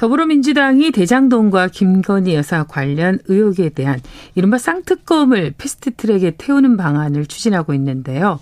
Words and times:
더불어민주당이 0.00 0.92
대장동과 0.92 1.68
김건희 1.68 2.34
여사 2.34 2.64
관련 2.64 3.18
의혹에 3.26 3.68
대한 3.68 4.00
이른바 4.34 4.56
쌍특검을 4.56 5.52
패스트트랙에 5.58 6.36
태우는 6.38 6.78
방안을 6.78 7.26
추진하고 7.26 7.74
있는데요. 7.74 8.38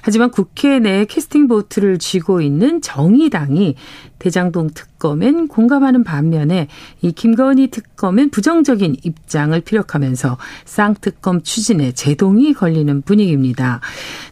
하지만 0.00 0.30
국회 0.30 0.78
내 0.78 1.04
캐스팅 1.04 1.48
보트를 1.48 1.98
쥐고 1.98 2.40
있는 2.40 2.80
정의당이 2.80 3.74
대장동 4.20 4.70
특검엔 4.70 5.48
공감하는 5.48 6.02
반면에 6.02 6.68
이 7.02 7.12
김건희 7.12 7.68
특검엔 7.68 8.30
부정적인 8.30 8.96
입장을 9.02 9.60
피력하면서 9.60 10.38
쌍특검 10.64 11.42
추진에 11.42 11.92
제동이 11.92 12.54
걸리는 12.54 13.02
분위기입니다. 13.02 13.80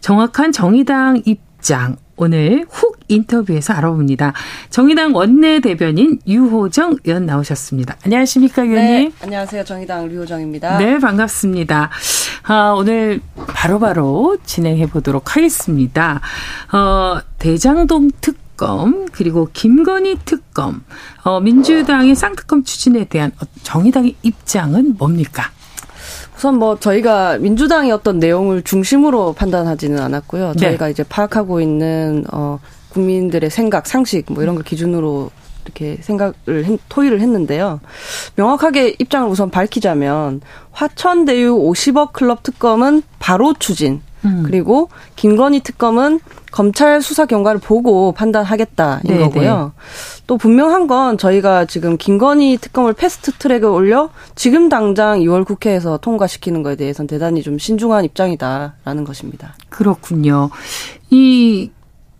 정확한 0.01 0.53
정의당 0.53 1.21
입장 1.27 1.97
오늘 2.17 2.65
훅 2.71 3.00
인터뷰에서 3.11 3.75
알아봅니다. 3.75 4.33
정의당 4.71 5.15
원내대변인 5.15 6.21
유호정 6.27 6.99
의원 7.05 7.27
나오셨습니다. 7.27 7.97
안녕하십니까, 8.05 8.63
의원님? 8.63 9.11
네, 9.11 9.13
안녕하세요. 9.23 9.65
정의당 9.65 10.09
류호정입니다. 10.09 10.79
네, 10.79 10.99
반갑습니다. 10.99 11.91
아, 12.45 12.75
오늘 12.77 13.21
바로바로 13.47 13.79
바로 13.79 14.37
진행해 14.45 14.87
보도록 14.87 15.37
하겠습니다. 15.37 16.21
어, 16.73 17.21
대장동 17.39 18.11
특검 18.21 19.07
그리고 19.13 19.49
김건희 19.53 20.19
특검 20.25 20.83
어, 21.25 21.41
민주당의 21.41 22.15
쌍특검 22.15 22.65
추진에 22.65 23.05
대한 23.05 23.33
정의당의 23.63 24.17
입장은 24.23 24.97
뭡니까? 24.99 25.51
우선 26.37 26.59
뭐 26.59 26.79
저희가 26.79 27.39
민주당이 27.39 27.93
어떤 27.93 28.19
내용을 28.19 28.63
중심으로 28.63 29.35
판단하지는 29.35 30.01
않았고요. 30.01 30.53
네. 30.53 30.61
저희가 30.61 30.87
네. 30.87 30.91
이제 30.93 31.03
파악하고 31.03 31.61
있는 31.61 32.25
어 32.33 32.59
국민들의 32.91 33.51
생각, 33.51 33.87
상식 33.87 34.27
뭐 34.33 34.43
이런 34.43 34.55
걸 34.55 34.65
기준으로 34.65 35.31
이렇게 35.65 35.99
생각을 36.01 36.35
했, 36.49 36.81
토의를 36.89 37.21
했는데요. 37.21 37.81
명확하게 38.37 38.97
입장을 38.99 39.29
우선 39.29 39.51
밝히자면 39.51 40.41
화천대유 40.73 41.57
50억 41.57 42.13
클럽 42.13 42.43
특검은 42.43 43.03
바로 43.19 43.55
추진. 43.59 44.03
음. 44.25 44.43
그리고 44.45 44.91
김건희 45.17 45.61
특검은 45.61 46.21
검찰 46.51 47.01
수사 47.01 47.25
경과를 47.25 47.59
보고 47.61 48.13
판단하겠다인 48.13 49.03
네네. 49.05 49.19
거고요. 49.25 49.73
또 50.27 50.37
분명한 50.37 50.89
건 50.89 51.17
저희가 51.17 51.65
지금 51.65 51.97
김건희 51.97 52.59
특검을 52.59 52.93
패스트 52.93 53.33
트랙에 53.33 53.65
올려 53.65 54.11
지금 54.35 54.69
당장 54.69 55.21
2월 55.21 55.47
국회에서 55.47 55.99
통과시키는 55.99 56.63
것에 56.63 56.77
대해서는 56.77 57.07
대단히 57.07 57.43
좀 57.43 57.59
신중한 57.59 58.05
입장이다라는 58.05 59.05
것입니다. 59.05 59.55
그렇군요. 59.71 60.51
이 61.09 61.71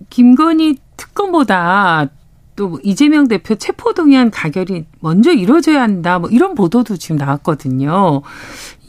김건희 0.09 0.79
특검보다 0.97 2.09
또 2.57 2.79
이재명 2.83 3.29
대표 3.29 3.55
체포동의안 3.55 4.31
가결이 4.31 4.85
먼저 5.01 5.33
이루어져야 5.33 5.83
한다. 5.83 6.19
뭐 6.19 6.29
이런 6.31 6.55
보도도 6.55 6.97
지금 6.97 7.17
나왔거든요. 7.17 8.23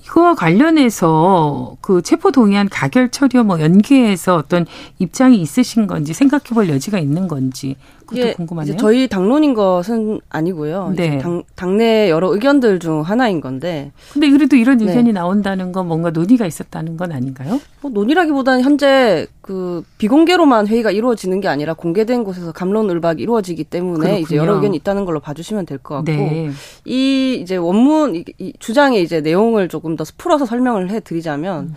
그와 0.09 0.35
관련해서 0.35 1.77
그 1.79 2.01
체포 2.01 2.31
동의안 2.31 2.67
가결 2.67 3.09
처리와 3.09 3.44
뭐 3.44 3.61
연계해서 3.61 4.35
어떤 4.35 4.66
입장이 5.00 5.39
있으신 5.39 5.88
건지 5.88 6.13
생각해 6.13 6.44
볼 6.53 6.67
여지가 6.67 7.00
있는 7.00 7.29
건지 7.29 7.77
예, 8.16 8.33
궁금하네요. 8.33 8.77
저희 8.77 9.07
당론인 9.07 9.53
것은 9.53 10.19
아니고요. 10.29 10.94
네. 10.95 11.17
당, 11.19 11.44
당내 11.55 12.09
여러 12.09 12.33
의견들 12.33 12.79
중 12.79 13.01
하나인 13.01 13.41
건데. 13.41 13.91
근데 14.13 14.29
그래도 14.29 14.55
이런 14.55 14.77
네. 14.77 14.85
의견이 14.85 15.05
네. 15.07 15.11
나온다는 15.11 15.72
건 15.72 15.88
뭔가 15.88 16.09
논의가 16.09 16.45
있었다는 16.45 16.97
건 16.97 17.11
아닌가요? 17.11 17.59
뭐 17.81 17.91
논의라기보다는 17.91 18.61
현재 18.63 19.27
그 19.41 19.83
비공개로만 19.97 20.67
회의가 20.67 20.91
이루어지는 20.91 21.41
게 21.41 21.47
아니라 21.47 21.73
공개된 21.73 22.23
곳에서 22.23 22.51
감론을박이 22.51 23.21
이루어지기 23.21 23.63
때문에 23.66 24.00
그렇군요. 24.00 24.19
이제 24.19 24.35
여러 24.35 24.55
의견이 24.55 24.77
있다는 24.77 25.05
걸로 25.05 25.19
봐주시면 25.19 25.66
될 25.66 25.77
것 25.79 25.95
같고 25.95 26.11
네. 26.11 26.51
이 26.85 27.39
이제 27.41 27.55
원문 27.57 28.16
이, 28.16 28.25
이 28.38 28.53
주장의 28.59 29.01
이제 29.03 29.21
내용을 29.21 29.67
조금 29.69 29.95
더 29.95 30.03
풀어서 30.17 30.45
설명을 30.45 30.89
해드리자면. 30.91 31.59
음. 31.66 31.75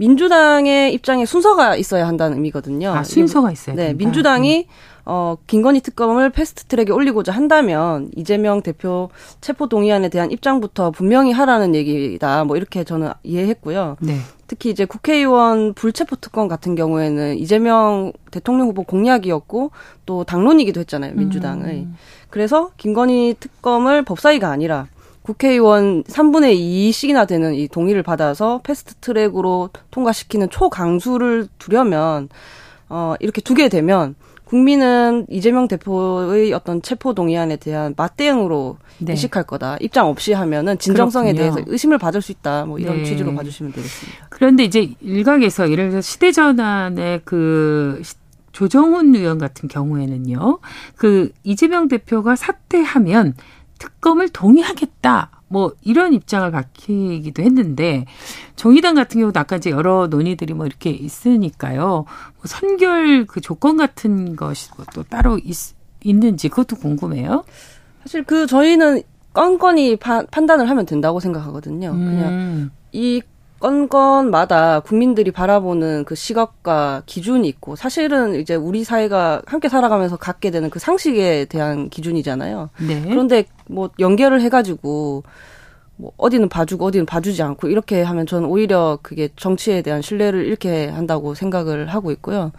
민주당의 0.00 0.94
입장에 0.94 1.26
순서가 1.26 1.76
있어야 1.76 2.08
한다는 2.08 2.38
의미거든요. 2.38 2.88
아, 2.90 3.02
순서가 3.04 3.52
있어요. 3.52 3.76
네. 3.76 3.92
민주당이 3.92 4.60
음. 4.66 4.72
어, 5.04 5.36
김건희 5.46 5.80
특검을 5.80 6.30
패스트 6.30 6.64
트랙에 6.64 6.90
올리고자 6.92 7.32
한다면 7.32 8.10
이재명 8.16 8.62
대표 8.62 9.10
체포 9.40 9.68
동의안에 9.68 10.08
대한 10.08 10.30
입장부터 10.30 10.90
분명히 10.90 11.32
하라는 11.32 11.74
얘기다. 11.74 12.44
뭐 12.44 12.56
이렇게 12.56 12.84
저는 12.84 13.10
이해했고요. 13.22 13.96
네. 14.00 14.16
특히 14.46 14.70
이제 14.70 14.84
국회의원 14.84 15.74
불체포 15.74 16.16
특검 16.16 16.48
같은 16.48 16.74
경우에는 16.74 17.38
이재명 17.38 18.12
대통령 18.30 18.66
후보 18.66 18.82
공약이었고 18.82 19.70
또 20.06 20.24
당론이기도 20.24 20.80
했잖아요, 20.80 21.14
민주당의. 21.14 21.82
음. 21.82 21.94
그래서 22.30 22.70
김건희 22.76 23.36
특검을 23.38 24.04
법사위가 24.04 24.48
아니라 24.48 24.88
국회의원 25.22 26.02
3분의 26.04 26.56
2씩이나 26.58 27.28
되는 27.28 27.54
이 27.54 27.68
동의를 27.68 28.02
받아서 28.02 28.60
패스트 28.64 28.94
트랙으로 28.96 29.70
통과시키는 29.90 30.50
초강수를 30.50 31.48
두려면 31.58 32.28
어 32.88 33.14
이렇게 33.20 33.40
두게 33.40 33.68
되면 33.68 34.16
국민은 34.50 35.26
이재명 35.30 35.68
대표의 35.68 36.52
어떤 36.52 36.82
체포 36.82 37.14
동의안에 37.14 37.54
대한 37.54 37.94
맞대응으로 37.96 38.78
네. 38.98 39.12
인식할 39.12 39.44
거다. 39.44 39.76
입장 39.80 40.08
없이 40.08 40.32
하면은 40.32 40.76
진정성에 40.76 41.34
그렇군요. 41.34 41.54
대해서 41.54 41.70
의심을 41.70 41.98
받을 41.98 42.20
수 42.20 42.32
있다. 42.32 42.64
뭐 42.64 42.80
이런 42.80 42.96
네. 42.96 43.04
취지로 43.04 43.32
봐주시면 43.32 43.72
되겠습니다. 43.72 44.26
그런데 44.28 44.64
이제 44.64 44.90
일각에서 45.00 45.70
예를 45.70 45.90
들어 45.90 46.00
시대 46.00 46.32
전환의 46.32 47.20
그 47.24 48.02
조정훈 48.50 49.14
의원 49.14 49.38
같은 49.38 49.68
경우에는요. 49.68 50.58
그 50.96 51.30
이재명 51.44 51.86
대표가 51.86 52.34
사퇴하면 52.34 53.34
특검을 53.80 54.28
동의하겠다. 54.28 55.30
뭐 55.48 55.72
이런 55.82 56.12
입장을 56.12 56.48
밝히기도 56.52 57.42
했는데 57.42 58.04
정의당 58.54 58.94
같은 58.94 59.20
경우도 59.20 59.40
아까 59.40 59.56
이제 59.56 59.70
여러 59.70 60.06
논의들이 60.06 60.54
뭐 60.54 60.64
이렇게 60.64 60.90
있으니까요. 60.90 61.82
뭐 61.86 62.42
선결 62.44 63.26
그 63.26 63.40
조건 63.40 63.76
같은 63.76 64.36
것이 64.36 64.70
뭐또 64.76 65.02
따로 65.02 65.38
있, 65.38 65.56
있는지 66.04 66.48
그것도 66.48 66.76
궁금해요. 66.76 67.44
사실 68.02 68.22
그 68.22 68.46
저희는 68.46 69.02
건건이 69.32 69.96
파, 69.96 70.24
판단을 70.24 70.68
하면 70.70 70.86
된다고 70.86 71.18
생각하거든요. 71.18 71.90
음. 71.90 71.98
그냥 71.98 72.70
이 72.92 73.20
건건마다 73.60 74.80
국민들이 74.80 75.30
바라보는 75.30 76.04
그 76.04 76.14
시각과 76.14 77.02
기준이 77.04 77.46
있고 77.48 77.76
사실은 77.76 78.34
이제 78.34 78.54
우리 78.54 78.84
사회가 78.84 79.42
함께 79.46 79.68
살아가면서 79.68 80.16
갖게 80.16 80.50
되는 80.50 80.70
그 80.70 80.78
상식에 80.78 81.44
대한 81.44 81.90
기준이잖아요. 81.90 82.70
네. 82.88 83.02
그런데 83.02 83.44
뭐 83.68 83.90
연결을 83.98 84.40
해가지고 84.40 85.22
뭐 86.00 86.12
어디는 86.16 86.48
봐주고 86.48 86.86
어디는 86.86 87.04
봐주지 87.04 87.42
않고 87.42 87.68
이렇게 87.68 88.02
하면 88.02 88.26
저는 88.26 88.48
오히려 88.48 88.98
그게 89.02 89.28
정치에 89.36 89.82
대한 89.82 90.00
신뢰를 90.00 90.46
잃게 90.46 90.88
한다고 90.88 91.34
생각을 91.34 91.88
하고 91.88 92.10
있고요. 92.10 92.52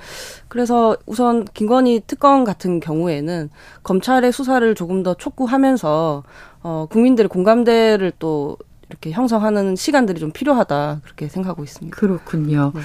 그래서 0.47 0.95
우선 1.07 1.45
김건희 1.45 2.03
특검 2.05 2.43
같은 2.43 2.79
경우에는 2.79 3.49
검찰의 3.81 4.31
수사를 4.31 4.75
조금 4.75 5.01
더 5.01 5.15
촉구하면서 5.15 6.23
어 6.61 6.87
국민들의 6.91 7.27
공감대를 7.27 8.13
또 8.19 8.57
이렇게 8.91 9.11
형성하는 9.11 9.75
시간들이 9.75 10.19
좀 10.19 10.31
필요하다 10.31 10.99
그렇게 11.03 11.29
생각하고 11.29 11.63
있습니다. 11.63 11.95
그렇군요. 11.95 12.73
네. 12.75 12.81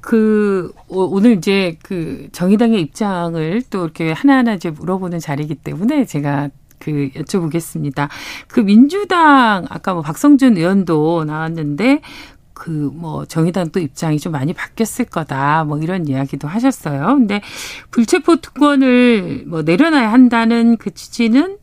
그 0.00 0.72
오늘 0.88 1.32
이제 1.32 1.76
그 1.82 2.28
정의당의 2.32 2.80
입장을 2.80 3.62
또 3.70 3.84
이렇게 3.84 4.12
하나하나 4.12 4.54
이제 4.54 4.70
물어보는 4.70 5.20
자리이기 5.20 5.56
때문에 5.56 6.06
제가 6.06 6.48
그 6.78 7.10
여쭤보겠습니다. 7.14 8.08
그 8.48 8.60
민주당 8.60 9.66
아까 9.68 9.92
뭐 9.92 10.02
박성준 10.02 10.56
의원도 10.56 11.24
나왔는데 11.24 12.00
그뭐 12.54 13.26
정의당 13.26 13.70
또 13.70 13.80
입장이 13.80 14.18
좀 14.18 14.32
많이 14.32 14.52
바뀌었을 14.52 15.04
거다 15.06 15.64
뭐 15.64 15.78
이런 15.78 16.08
이야기도 16.08 16.48
하셨어요. 16.48 17.06
근데 17.06 17.40
불체포 17.90 18.40
특권을 18.40 19.44
뭐 19.46 19.62
내려놔야 19.62 20.12
한다는 20.12 20.76
그 20.76 20.92
취지는 20.92 21.58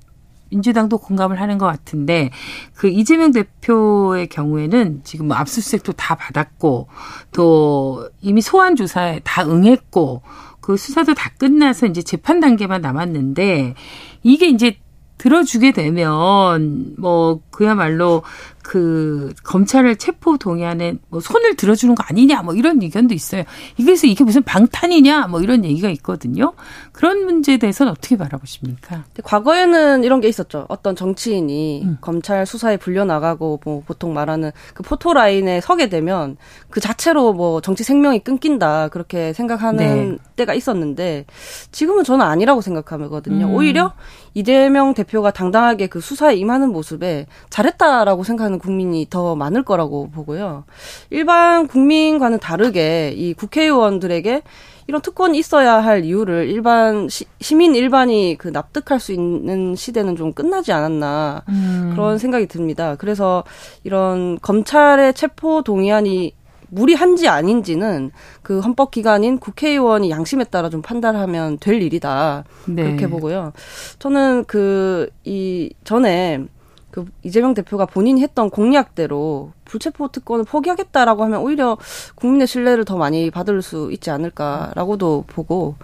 민주당도 0.49 0.97
공감을 0.97 1.39
하는 1.39 1.57
것 1.57 1.65
같은데 1.65 2.31
그 2.75 2.87
이재명 2.87 3.31
대표의 3.31 4.27
경우에는 4.27 5.01
지금 5.03 5.27
뭐 5.27 5.37
압수수색도 5.37 5.93
다 5.93 6.15
받았고 6.15 6.87
또 7.31 8.09
이미 8.21 8.41
소환 8.41 8.75
조사에 8.75 9.21
다 9.23 9.43
응했고 9.45 10.21
그 10.61 10.77
수사도 10.77 11.13
다 11.13 11.31
끝나서 11.37 11.87
이제 11.87 12.01
재판 12.01 12.39
단계만 12.39 12.81
남았는데 12.81 13.75
이게 14.23 14.47
이제 14.49 14.77
들어주게 15.17 15.73
되면 15.73 16.95
뭐 16.97 17.41
그야말로 17.51 18.23
그 18.69 19.33
검찰을 19.45 19.95
체포 19.95 20.37
동의안에 20.37 20.93
뭐 21.09 21.19
손을 21.19 21.55
들어주는 21.55 21.95
거 21.95 22.03
아니냐 22.07 22.43
뭐 22.43 22.53
이런 22.53 22.79
의견도 22.79 23.15
있어요. 23.15 23.41
이래서 23.77 24.05
이게 24.05 24.23
무슨 24.23 24.43
방탄이냐 24.43 25.25
뭐 25.25 25.41
이런 25.41 25.65
얘기가 25.65 25.89
있거든요. 25.89 26.53
그런 26.91 27.25
문제에 27.25 27.57
대해서는 27.57 27.91
어떻게 27.91 28.15
바라보십니까? 28.15 29.05
과거에는 29.23 30.03
이런 30.03 30.21
게 30.21 30.27
있었죠. 30.27 30.67
어떤 30.69 30.95
정치인이 30.95 31.81
음. 31.83 31.97
검찰 31.99 32.45
수사에 32.45 32.77
불려 32.77 33.05
나가고 33.05 33.59
뭐 33.65 33.81
보통 33.87 34.13
말하는 34.13 34.51
그 34.75 34.83
포토 34.83 35.13
라인에 35.13 35.61
서게 35.61 35.89
되면 35.89 36.37
그 36.69 36.79
자체로 36.79 37.33
뭐 37.33 37.61
정치 37.61 37.83
생명이 37.83 38.19
끊긴다 38.19 38.89
그렇게 38.89 39.33
생각하는 39.33 40.11
네. 40.11 40.17
때가 40.35 40.53
있었는데 40.53 41.25
지금은 41.71 42.03
저는 42.03 42.23
아니라고 42.23 42.61
생각하거든요. 42.61 43.47
음. 43.47 43.55
오히려 43.55 43.93
이재명 44.35 44.93
대표가 44.93 45.31
당당하게 45.31 45.87
그 45.87 45.99
수사에 46.01 46.35
임하는 46.35 46.71
모습에 46.71 47.25
잘했다라고 47.49 48.23
생각하는 48.23 48.58
국민이 48.59 49.07
더 49.09 49.35
많을 49.35 49.63
거라고 49.63 50.09
보고요. 50.11 50.65
일반 51.09 51.67
국민과는 51.67 52.39
다르게 52.39 53.13
이 53.15 53.33
국회의원들에게 53.33 54.43
이런 54.87 55.01
특권이 55.01 55.37
있어야 55.37 55.75
할 55.75 56.03
이유를 56.03 56.49
일반 56.49 57.07
시, 57.09 57.25
민 57.55 57.75
일반이 57.75 58.37
그 58.39 58.47
납득할 58.47 58.99
수 58.99 59.13
있는 59.13 59.75
시대는 59.75 60.15
좀 60.15 60.33
끝나지 60.33 60.71
않았나 60.71 61.43
음. 61.47 61.91
그런 61.91 62.17
생각이 62.17 62.47
듭니다. 62.47 62.95
그래서 62.95 63.43
이런 63.83 64.39
검찰의 64.41 65.13
체포 65.13 65.61
동의안이 65.61 66.33
무리한지 66.69 67.27
아닌지는 67.27 68.11
그 68.41 68.59
헌법 68.59 68.91
기관인 68.91 69.37
국회의원이 69.39 70.09
양심에 70.09 70.45
따라 70.45 70.69
좀 70.69 70.81
판단하면 70.81 71.57
될 71.59 71.81
일이다. 71.81 72.43
네. 72.67 72.83
그렇게 72.83 73.07
보고요. 73.07 73.53
저는 73.99 74.45
그, 74.45 75.09
이, 75.23 75.71
전에 75.83 76.45
그 76.91 77.05
이재명 77.23 77.53
대표가 77.53 77.85
본인이 77.85 78.21
했던 78.21 78.49
공약대로 78.49 79.51
불체포 79.65 80.09
특권을 80.09 80.45
포기하겠다라고 80.45 81.23
하면 81.25 81.41
오히려 81.41 81.77
국민의 82.15 82.47
신뢰를 82.47 82.85
더 82.85 82.97
많이 82.97 83.29
받을 83.29 83.61
수 83.61 83.91
있지 83.91 84.09
않을까라고도 84.09 85.25
보고, 85.27 85.75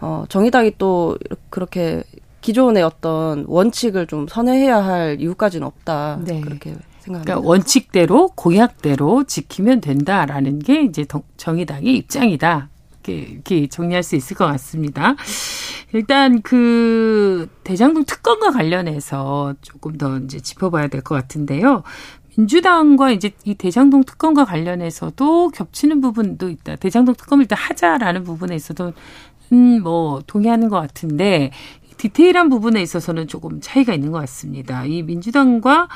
어, 0.00 0.24
정의당이 0.28 0.74
또 0.78 1.16
그렇게 1.50 2.04
기존의 2.40 2.82
어떤 2.82 3.44
원칙을 3.48 4.06
좀 4.06 4.28
선회해야 4.28 4.84
할 4.84 5.16
이유까지는 5.20 5.66
없다. 5.66 6.20
네. 6.24 6.40
그렇게 6.40 6.76
생각합니다. 7.00 7.24
그러니까 7.24 7.40
원칙대로 7.40 8.28
공약대로 8.36 9.24
지키면 9.24 9.80
된다라는 9.80 10.60
게 10.60 10.82
이제 10.82 11.04
정의당의 11.36 11.96
입장이다. 11.96 12.68
이렇게 13.12 13.66
정리할 13.66 14.02
수 14.02 14.16
있을 14.16 14.36
것 14.36 14.46
같습니다. 14.46 15.14
일단 15.92 16.42
그 16.42 17.48
대장동 17.64 18.04
특검과 18.04 18.50
관련해서 18.50 19.54
조금 19.62 19.96
더 19.96 20.18
이제 20.18 20.40
짚어봐야 20.40 20.88
될 20.88 21.02
것 21.02 21.14
같은데요. 21.14 21.82
민주당과 22.36 23.12
이제 23.12 23.30
이 23.44 23.54
대장동 23.54 24.04
특검과 24.04 24.44
관련해서도 24.44 25.50
겹치는 25.50 26.00
부분도 26.00 26.50
있다. 26.50 26.76
대장동 26.76 27.14
특검을 27.14 27.44
일단 27.44 27.58
하자라는 27.58 28.24
부분에 28.24 28.54
있어도 28.54 28.92
음, 29.52 29.82
뭐 29.82 30.20
동의하는 30.26 30.68
것 30.68 30.80
같은데 30.80 31.50
디테일한 31.96 32.48
부분에 32.48 32.80
있어서는 32.82 33.26
조금 33.26 33.60
차이가 33.60 33.94
있는 33.94 34.12
것 34.12 34.18
같습니다. 34.20 34.84
이 34.84 35.02
민주당과 35.02 35.88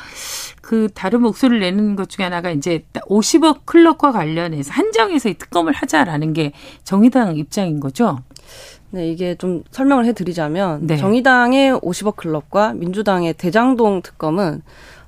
그 0.62 0.88
다른 0.94 1.22
목소리를 1.22 1.60
내는 1.60 1.96
것 1.96 2.08
중에 2.08 2.24
하나가 2.24 2.50
이제 2.50 2.84
50억 2.94 3.66
클럽과 3.66 4.12
관련해서 4.12 4.72
한정해서 4.72 5.28
이 5.28 5.34
특검을 5.34 5.72
하자라는 5.72 6.32
게 6.32 6.52
정의당 6.84 7.36
입장인 7.36 7.80
거죠. 7.80 8.18
네, 8.90 9.08
이게 9.08 9.36
좀 9.36 9.62
설명을 9.70 10.04
해드리자면 10.06 10.86
네. 10.86 10.96
정의당의 10.96 11.74
50억 11.80 12.16
클럽과 12.16 12.74
민주당의 12.74 13.34
대장동 13.34 14.02
특검은 14.02 14.62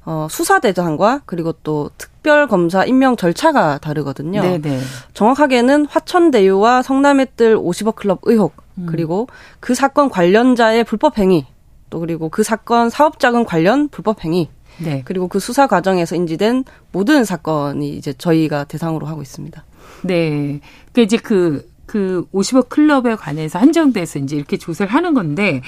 어, 0.05 0.27
수사대장과 0.31 1.23
그리고 1.27 1.53
또 1.63 1.91
특별검사 1.97 2.85
임명 2.85 3.17
절차가 3.17 3.79
다르거든요. 3.79 4.43
네네. 4.43 4.59
네. 4.59 4.81
정확하게는 5.15 5.87
화천대유와 5.87 6.83
성남의 6.83 7.29
뜰 7.37 7.57
50억 7.57 7.97
클럽 7.97 8.21
의혹 8.23 8.62
음. 8.79 8.87
그리고 8.89 9.29
그 9.61 9.75
사건 9.75 10.09
관련자의 10.09 10.85
불법 10.85 11.19
행위 11.19 11.47
또 11.91 12.01
그리고 12.01 12.29
그 12.29 12.43
사건 12.43 12.91
사업자금 12.91 13.45
관련 13.45 13.89
불법 13.89 14.25
행위 14.25 14.49
네. 14.79 15.03
그리고 15.05 15.29
그 15.29 15.39
수사 15.39 15.67
과정에서 15.67 16.17
인지된 16.17 16.65
모든 16.93 17.25
사건이 17.25 17.91
이제 17.97 18.13
저희가 18.15 18.65
대상으로 18.65 19.07
하고 19.07 19.21
있습니다. 19.23 19.65
네. 20.03 20.61
그 20.93 21.03
이제 21.03 21.17
그 21.17 21.73
그 21.93 22.25
50억 22.33 22.71
클럽에 22.71 23.17
관해서 23.17 23.59
한정돼서 23.59 24.19
이제 24.21 24.35
이렇게 24.35 24.57
조사를 24.57 24.91
하는 24.91 25.13
건데 25.13 25.61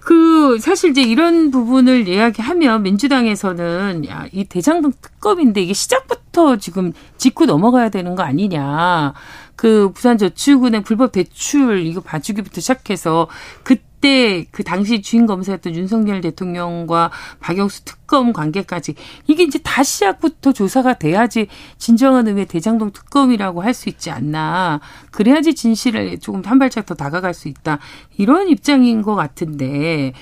그 0.00 0.58
사실 0.58 0.90
이제 0.90 1.00
이런 1.00 1.50
부분을 1.50 2.06
이야기하면 2.06 2.82
민주당에서는 2.82 4.06
야, 4.06 4.26
이 4.30 4.44
대장동 4.44 4.92
특검인데 5.00 5.62
이게 5.62 5.72
시작부터 5.72 6.58
지금 6.58 6.92
짚고 7.16 7.46
넘어가야 7.46 7.88
되는 7.88 8.14
거 8.14 8.22
아니냐. 8.22 9.14
그 9.60 9.92
부산저축은행 9.92 10.84
불법 10.84 11.12
대출 11.12 11.84
이거 11.84 12.00
봐주기부터 12.00 12.62
시작해서 12.62 13.28
그 13.62 13.76
그때 14.00 14.46
그 14.50 14.64
당시 14.64 15.02
주인 15.02 15.26
검사였던 15.26 15.74
윤석열 15.74 16.22
대통령과 16.22 17.10
박영수 17.38 17.84
특검 17.84 18.32
관계까지 18.32 18.94
이게 19.26 19.42
이제 19.42 19.58
다 19.62 19.82
시작부터 19.82 20.52
조사가 20.52 20.94
돼야지 20.94 21.48
진정한 21.76 22.26
의미의 22.26 22.46
대장동 22.46 22.92
특검이라고 22.92 23.62
할 23.62 23.74
수 23.74 23.88
있지 23.88 24.10
않나. 24.10 24.80
그래야지 25.10 25.54
진실을 25.54 26.18
조금 26.18 26.42
한 26.44 26.58
발짝 26.58 26.86
더 26.86 26.94
다가갈 26.94 27.34
수 27.34 27.48
있다. 27.48 27.78
이런 28.16 28.48
입장인 28.48 29.02
것 29.02 29.14
같은데 29.14 30.12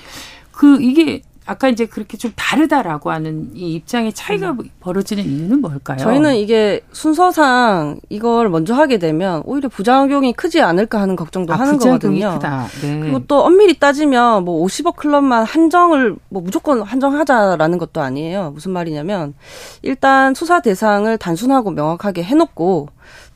그 0.51 0.81
이게 0.81 1.21
아까 1.49 1.67
이제 1.67 1.87
그렇게 1.87 2.15
좀 2.15 2.31
다르다라고 2.35 3.09
하는 3.09 3.49
이 3.55 3.73
입장의 3.73 4.13
차이가 4.13 4.51
음. 4.51 4.59
벌어지는 4.81 5.23
이유는 5.23 5.61
뭘까요? 5.61 5.97
저희는 5.97 6.35
이게 6.35 6.81
순서상 6.91 7.99
이걸 8.09 8.49
먼저 8.49 8.75
하게 8.75 8.99
되면 8.99 9.41
오히려 9.45 9.67
부작용이 9.67 10.33
크지 10.33 10.61
않을까 10.61 11.01
하는 11.01 11.15
걱정도 11.15 11.53
아, 11.53 11.57
하는 11.57 11.79
거거든요. 11.79 12.33
크다. 12.35 12.67
네. 12.83 12.99
그리고 12.99 13.25
또 13.25 13.43
엄밀히 13.43 13.79
따지면 13.79 14.45
뭐 14.45 14.63
50억 14.63 14.95
클럽만 14.95 15.43
한정을 15.43 16.17
뭐 16.29 16.43
무조건 16.43 16.83
한정하자라는 16.83 17.79
것도 17.79 17.99
아니에요. 17.99 18.51
무슨 18.51 18.71
말이냐면 18.71 19.33
일단 19.81 20.35
수사 20.35 20.61
대상을 20.61 21.17
단순하고 21.17 21.71
명확하게 21.71 22.21
해놓고 22.21 22.89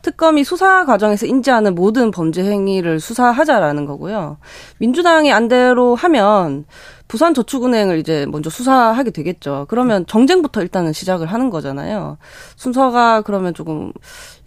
특검이 0.04 0.44
수사 0.44 0.86
과정에서 0.86 1.26
인지하는 1.26 1.74
모든 1.74 2.12
범죄 2.12 2.44
행위를 2.44 3.00
수사하자라는 3.00 3.86
거고요. 3.86 4.38
민주당이 4.78 5.32
안대로 5.32 5.96
하면 5.96 6.66
부산저축은행을 7.14 8.00
이제 8.00 8.26
먼저 8.28 8.50
수사하게 8.50 9.12
되겠죠. 9.12 9.68
그러면 9.70 10.04
정쟁부터 10.08 10.64
일단은 10.64 10.94
시작을 10.94 11.28
하는 11.28 11.52
거잖아요. 11.52 12.18
순서가 12.56 13.22
그러면 13.22 13.54
조금 13.54 13.94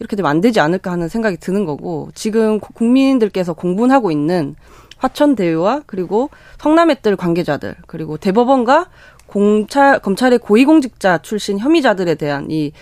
이렇게 0.00 0.16
되면 0.16 0.28
안 0.28 0.40
되지 0.40 0.58
않을까 0.58 0.90
하는 0.90 1.08
생각이 1.08 1.36
드는 1.36 1.64
거고 1.64 2.10
지금 2.16 2.58
국민들께서 2.58 3.52
공분하고 3.52 4.10
있는 4.10 4.56
화천대유와 4.98 5.82
그리고 5.86 6.30
성남의뜰 6.58 7.14
관계자들 7.14 7.76
그리고 7.86 8.16
대법원과 8.16 8.88
공찰 9.28 10.00
검찰의 10.00 10.40
고위공직자 10.40 11.18
출신 11.18 11.60
혐의자들에 11.60 12.16
대한 12.16 12.50
이 12.50 12.72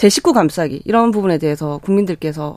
제 0.00 0.08
식구 0.08 0.32
감싸기 0.32 0.80
이런 0.86 1.10
부분에 1.10 1.36
대해서 1.36 1.78
국민들께서 1.84 2.56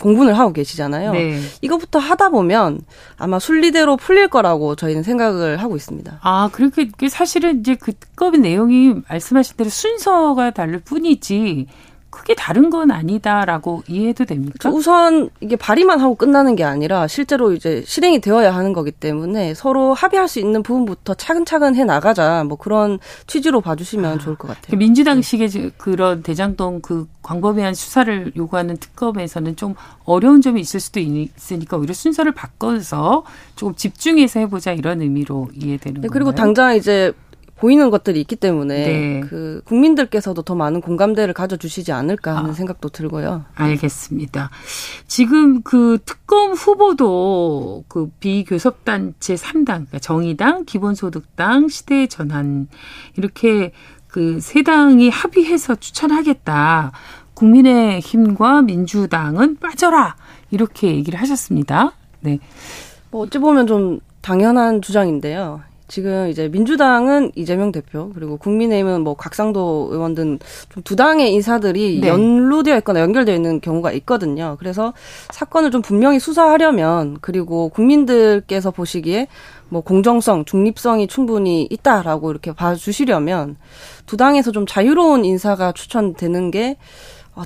공분을 0.00 0.38
하고 0.38 0.52
계시잖아요. 0.52 1.12
네. 1.12 1.40
이것부터 1.60 1.98
하다 1.98 2.30
보면 2.30 2.80
아마 3.16 3.38
순리대로 3.38 3.96
풀릴 3.96 4.28
거라고 4.28 4.76
저희는 4.76 5.02
생각을 5.02 5.58
하고 5.58 5.76
있습니다. 5.76 6.20
아, 6.22 6.48
그렇게 6.52 7.08
사실은 7.08 7.60
이제 7.60 7.74
그 7.74 7.92
특검의 7.92 8.40
내용이 8.40 8.94
말씀하신 9.08 9.56
대로 9.56 9.70
순서가 9.70 10.50
다를 10.50 10.80
뿐이지 10.80 11.66
크게 12.16 12.34
다른 12.34 12.70
건 12.70 12.90
아니다라고 12.90 13.82
이해해도 13.88 14.24
됩니까? 14.24 14.70
우선 14.70 15.28
이게 15.40 15.54
발의만 15.54 16.00
하고 16.00 16.14
끝나는 16.14 16.56
게 16.56 16.64
아니라 16.64 17.06
실제로 17.06 17.52
이제 17.52 17.82
실행이 17.86 18.22
되어야 18.22 18.54
하는 18.54 18.72
거기 18.72 18.90
때문에 18.90 19.52
서로 19.52 19.92
합의할 19.92 20.26
수 20.26 20.38
있는 20.38 20.62
부분부터 20.62 21.12
차근차근 21.12 21.76
해 21.76 21.84
나가자 21.84 22.44
뭐 22.44 22.56
그런 22.56 22.98
취지로 23.26 23.60
봐주시면 23.60 24.12
아, 24.14 24.18
좋을 24.18 24.36
것 24.36 24.48
같아요. 24.48 24.64
그 24.70 24.76
민주당식의 24.76 25.48
네. 25.50 25.70
그런 25.76 26.22
대장동 26.22 26.80
그 26.80 27.06
광범위한 27.20 27.74
수사를 27.74 28.32
요구하는 28.34 28.78
특검에서는 28.78 29.56
좀 29.56 29.74
어려운 30.04 30.40
점이 30.40 30.58
있을 30.60 30.80
수도 30.80 31.00
있으니까 31.00 31.76
오히려 31.76 31.92
순서를 31.92 32.32
바꿔서 32.32 33.24
조금 33.56 33.74
집중해서 33.74 34.40
해보자 34.40 34.72
이런 34.72 35.02
의미로 35.02 35.48
이해되는 35.52 36.00
네, 36.00 36.08
그리고 36.10 36.32
당장 36.32 36.76
이제 36.76 37.12
보이는 37.58 37.90
것들이 37.90 38.20
있기 38.20 38.36
때문에 38.36 38.86
네. 38.86 39.20
그 39.20 39.62
국민들께서도 39.64 40.42
더 40.42 40.54
많은 40.54 40.80
공감대를 40.80 41.32
가져주시지 41.34 41.90
않을까 41.92 42.36
하는 42.36 42.50
아, 42.50 42.52
생각도 42.52 42.90
들고요. 42.90 43.44
알겠습니다. 43.54 44.50
지금 45.06 45.62
그 45.62 45.98
특검 46.04 46.52
후보도 46.52 47.84
그 47.88 48.10
비교섭단체 48.20 49.34
3당, 49.34 49.64
그러니까 49.64 49.98
정의당, 49.98 50.64
기본소득당, 50.66 51.68
시대 51.68 52.06
전환 52.06 52.68
이렇게 53.16 53.72
그 54.08 54.40
세 54.40 54.62
당이 54.62 55.10
합의해서 55.10 55.74
추천하겠다. 55.74 56.92
국민의힘과 57.34 58.62
민주당은 58.62 59.56
빠져라 59.56 60.16
이렇게 60.50 60.88
얘기를 60.88 61.20
하셨습니다. 61.20 61.92
네. 62.20 62.38
뭐 63.10 63.22
어찌 63.22 63.38
보면 63.38 63.66
좀 63.66 64.00
당연한 64.22 64.80
주장인데요. 64.80 65.60
지금 65.88 66.28
이제 66.28 66.48
민주당은 66.48 67.32
이재명 67.34 67.72
대표 67.72 68.10
그리고 68.14 68.36
국민의힘은 68.36 69.02
뭐 69.02 69.14
곽상도 69.14 69.88
의원 69.92 70.14
등 70.14 70.38
좀 70.70 70.82
두 70.84 70.96
당의 70.96 71.32
인사들이 71.34 72.00
네. 72.00 72.08
연루되어 72.08 72.76
있거나 72.78 73.00
연결되어 73.00 73.34
있는 73.34 73.60
경우가 73.60 73.92
있거든요. 73.92 74.56
그래서 74.58 74.92
사건을 75.32 75.70
좀 75.70 75.82
분명히 75.82 76.18
수사하려면 76.18 77.18
그리고 77.20 77.68
국민들께서 77.70 78.70
보시기에 78.70 79.26
뭐 79.68 79.80
공정성, 79.80 80.44
중립성이 80.44 81.08
충분히 81.08 81.66
있다라고 81.70 82.30
이렇게 82.30 82.52
봐주시려면 82.52 83.56
두 84.06 84.16
당에서 84.16 84.52
좀 84.52 84.64
자유로운 84.66 85.24
인사가 85.24 85.72
추천되는 85.72 86.50
게 86.50 86.76
어, 87.34 87.42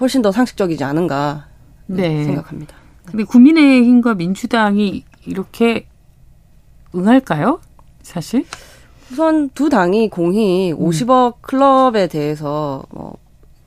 훨씬 0.00 0.22
더 0.22 0.32
상식적이지 0.32 0.82
않은가 0.82 1.46
네. 1.86 2.24
생각합니다. 2.24 2.74
근데 3.04 3.24
국민의힘과 3.24 4.14
민주당이 4.14 5.04
이렇게 5.26 5.86
응할까요? 6.94 7.60
사실? 8.10 8.44
우선 9.12 9.48
두 9.50 9.68
당이 9.68 10.08
공히 10.10 10.72
50억 10.74 11.26
음. 11.26 11.38
클럽에 11.40 12.06
대해서 12.08 12.82
뭐 12.90 13.14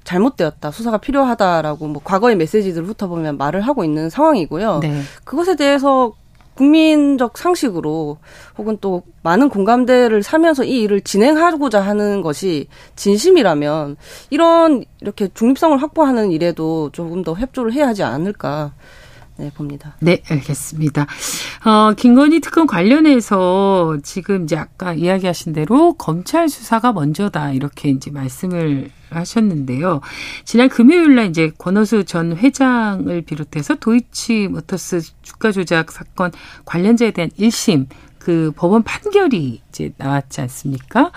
잘못되었다, 0.04 0.72
수사가 0.72 0.98
필요하다라고 0.98 1.88
뭐 1.88 2.02
과거의 2.04 2.36
메시지들을 2.36 2.88
훑어보면 2.88 3.38
말을 3.38 3.62
하고 3.62 3.84
있는 3.84 4.10
상황이고요. 4.10 4.80
네. 4.80 5.02
그것에 5.24 5.56
대해서 5.56 6.14
국민적 6.56 7.38
상식으로 7.38 8.18
혹은 8.58 8.78
또 8.80 9.04
많은 9.24 9.50
공감대를 9.50 10.22
사면서 10.22 10.64
이 10.64 10.82
일을 10.82 11.02
진행하고자 11.02 11.82
하는 11.82 12.22
것이 12.22 12.68
진심이라면 12.96 13.96
이런 14.30 14.84
이렇게 15.02 15.30
중립성을 15.34 15.82
확보하는 15.82 16.32
일에도 16.32 16.90
조금 16.92 17.24
더 17.24 17.34
협조를 17.34 17.74
해야 17.74 17.88
하지 17.88 18.04
않을까 18.04 18.74
네, 19.38 19.52
봅니다. 19.52 19.96
네, 20.00 20.22
알겠습니다. 20.30 21.08
어, 21.66 21.94
김건희 21.94 22.40
특검 22.40 22.68
관련해서 22.68 23.98
지금 24.04 24.44
이제 24.44 24.56
아까 24.56 24.94
이야기하신 24.94 25.54
대로 25.54 25.94
검찰 25.94 26.50
수사가 26.50 26.94
먼저다 26.94 27.52
이렇게 27.52 27.90
이제 27.90 28.12
말씀을 28.12 28.92
하셨는데요. 29.10 30.02
지난 30.46 30.70
금요일 30.70 31.16
날 31.16 31.28
이제 31.28 31.52
권오수 31.58 32.06
전 32.06 32.36
회장을 32.38 33.22
비롯해서 33.24 33.76
도이치 33.76 34.50
모터스 34.50 35.02
주가 35.24 35.52
조작 35.52 35.92
사건 35.92 36.32
관련자에 36.66 37.12
대한 37.12 37.30
1심 37.32 37.88
그 38.20 38.52
법원 38.56 38.84
판결이 38.84 39.62
이제 39.70 39.92
나왔지 39.98 40.42
않습니까? 40.42 41.12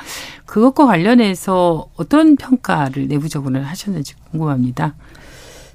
그것과 0.44 0.86
관련해서 0.86 1.88
어떤 1.96 2.36
평가를 2.36 3.06
내부적으로 3.06 3.62
하셨는지 3.62 4.14
궁금합니다. 4.30 4.96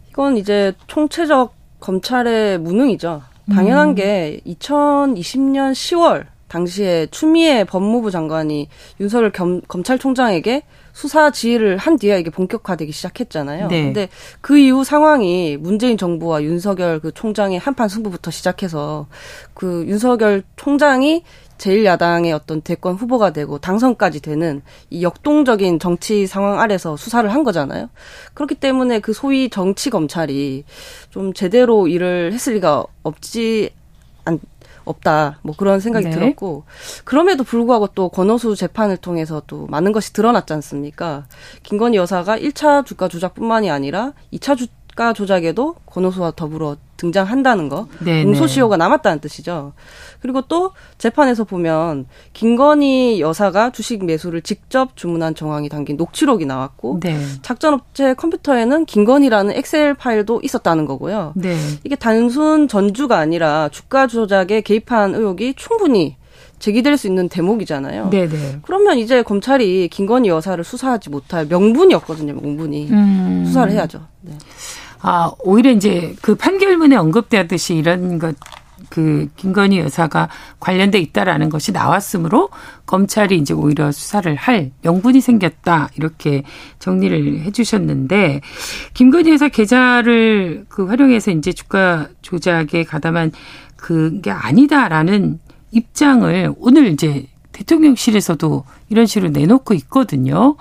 이건 0.10 0.36
이제 0.36 0.74
총체적 0.88 1.61
검찰의 1.82 2.60
무능이죠. 2.60 3.24
당연한 3.52 3.90
음. 3.90 3.96
게 3.96 4.40
2020년 4.48 5.74
10월 5.74 6.26
당시에 6.48 7.08
추미애 7.12 7.64
법무부 7.64 8.12
장관이 8.12 8.68
윤석열 9.00 9.32
겸, 9.32 9.62
검찰총장에게 9.68 10.64
수사 10.92 11.32
지휘를 11.32 11.78
한 11.78 11.98
뒤에 11.98 12.20
이게 12.20 12.30
본격화되기 12.30 12.92
시작했잖아요. 12.92 13.68
네. 13.70 13.84
근데 13.84 14.10
그 14.42 14.58
이후 14.58 14.84
상황이 14.84 15.56
문재인 15.58 15.98
정부와 15.98 16.44
윤석열 16.44 17.00
그 17.00 17.14
총장의 17.14 17.58
한판 17.60 17.88
승부부터 17.88 18.32
시작해서 18.32 19.08
그 19.54 19.86
윤석열 19.88 20.44
총장이 20.58 21.24
제1야당의 21.62 22.34
어떤 22.34 22.62
대권 22.62 22.96
후보가 22.96 23.32
되고 23.34 23.60
당선까지 23.60 24.22
되는 24.22 24.62
이 24.90 25.04
역동적인 25.04 25.80
정치 25.80 26.26
상황 26.26 26.60
아래서 26.60 26.98
수사를 26.98 27.32
한 27.32 27.44
거잖아요. 27.44 27.90
그렇기 28.34 28.56
때문에 28.56 29.00
그 29.00 29.14
소위 29.14 29.50
정치 29.50 29.90
검찰이 29.90 30.66
좀 31.12 31.34
제대로 31.34 31.88
일을 31.88 32.34
했을 32.34 32.56
리가 32.56 32.86
없지 33.04 33.70
않, 34.26 34.40
없다. 34.86 35.40
뭐 35.44 35.56
그런 35.56 35.80
생각이 35.80 36.06
네. 36.06 36.12
들었고 36.12 36.64
그럼에도 37.06 37.44
불구하고 37.44 37.88
또 37.94 38.10
권오수 38.10 38.56
재판을 38.56 38.98
통해서 38.98 39.42
또 39.46 39.68
많은 39.68 39.92
것이 39.92 40.12
드러났지 40.14 40.52
않습니까? 40.54 41.26
김건희 41.62 41.98
여사가 41.98 42.38
1차 42.40 42.86
주가 42.86 43.08
조작뿐만이 43.08 43.70
아니라 43.70 44.14
2차 44.34 44.58
주가 44.58 45.14
조작에도 45.14 45.76
권오수와 45.86 46.34
더불어 46.36 46.76
등장한다는 47.02 47.68
거. 47.68 47.88
네, 48.00 48.24
공소시효가 48.24 48.78
남았다는 48.78 49.20
뜻이죠. 49.20 49.74
그리고 50.22 50.42
또 50.42 50.72
재판에서 51.00 51.44
보면 51.44 52.06
김건희 52.34 53.20
여사가 53.22 53.72
주식 53.72 54.06
매수를 54.06 54.44
직접 54.44 54.96
주문한 54.96 55.34
정황이 55.34 55.68
담긴 55.68 55.98
녹취록이 55.98 56.46
나왔고 56.46 57.00
네. 57.02 57.20
작전업체 57.42 58.14
컴퓨터에는 58.14 58.86
김건희라는 58.86 59.56
엑셀 59.56 59.96
파일도 59.96 60.42
있었다는 60.44 60.86
거고요. 60.86 61.34
네. 61.36 61.58
이게 61.84 61.96
단순 61.96 62.68
전주가 62.68 63.18
아니라 63.18 63.70
주가 63.70 64.06
조작에 64.06 64.62
개입한 64.62 65.16
의혹이 65.16 65.56
충분히 65.56 66.18
제기될 66.60 66.96
수 66.98 67.08
있는 67.08 67.28
대목이잖아요. 67.28 68.12
네네. 68.12 68.28
네. 68.28 68.60
그러면 68.62 69.00
이제 69.00 69.24
검찰이 69.24 69.88
김건희 69.88 70.30
여사를 70.30 70.64
수사하지 70.64 71.10
못할 71.10 71.48
명분이 71.48 71.96
없거든요. 71.96 72.34
명분이 72.34 72.90
음. 72.92 73.44
수사를 73.48 73.72
해야죠. 73.72 74.02
네. 74.22 74.34
아 75.02 75.32
오히려 75.40 75.72
이제 75.72 76.16
그 76.22 76.36
판결문에 76.36 76.96
언급되었듯이 76.96 77.76
이런 77.76 78.20
것 78.20 78.36
그 78.92 79.30
김건희 79.38 79.80
여사가 79.80 80.30
관련돼 80.60 81.00
있다라는 81.00 81.50
것이 81.50 81.72
나왔으므로 81.72 82.50
검찰이 82.86 83.38
이제 83.38 83.54
오히려 83.54 83.92
수사를 83.92 84.34
할 84.36 84.72
명분이 84.82 85.22
생겼다 85.22 85.90
이렇게 85.96 86.44
정리를 86.80 87.40
해주셨는데 87.42 88.42
김건희 88.94 89.32
여사 89.32 89.48
계좌를 89.48 90.66
그 90.68 90.86
활용해서 90.86 91.32
이제 91.32 91.54
주가 91.54 92.10
조작에 92.22 92.84
가담한 92.86 93.32
그게 93.78 94.30
아니다라는 94.30 95.40
입장을 95.72 96.54
오늘 96.58 96.88
이제 96.88 97.28
대통령실에서도 97.54 98.66
이런 98.90 99.06
식으로 99.06 99.32
내놓고 99.32 99.74
있거든요. 99.76 100.56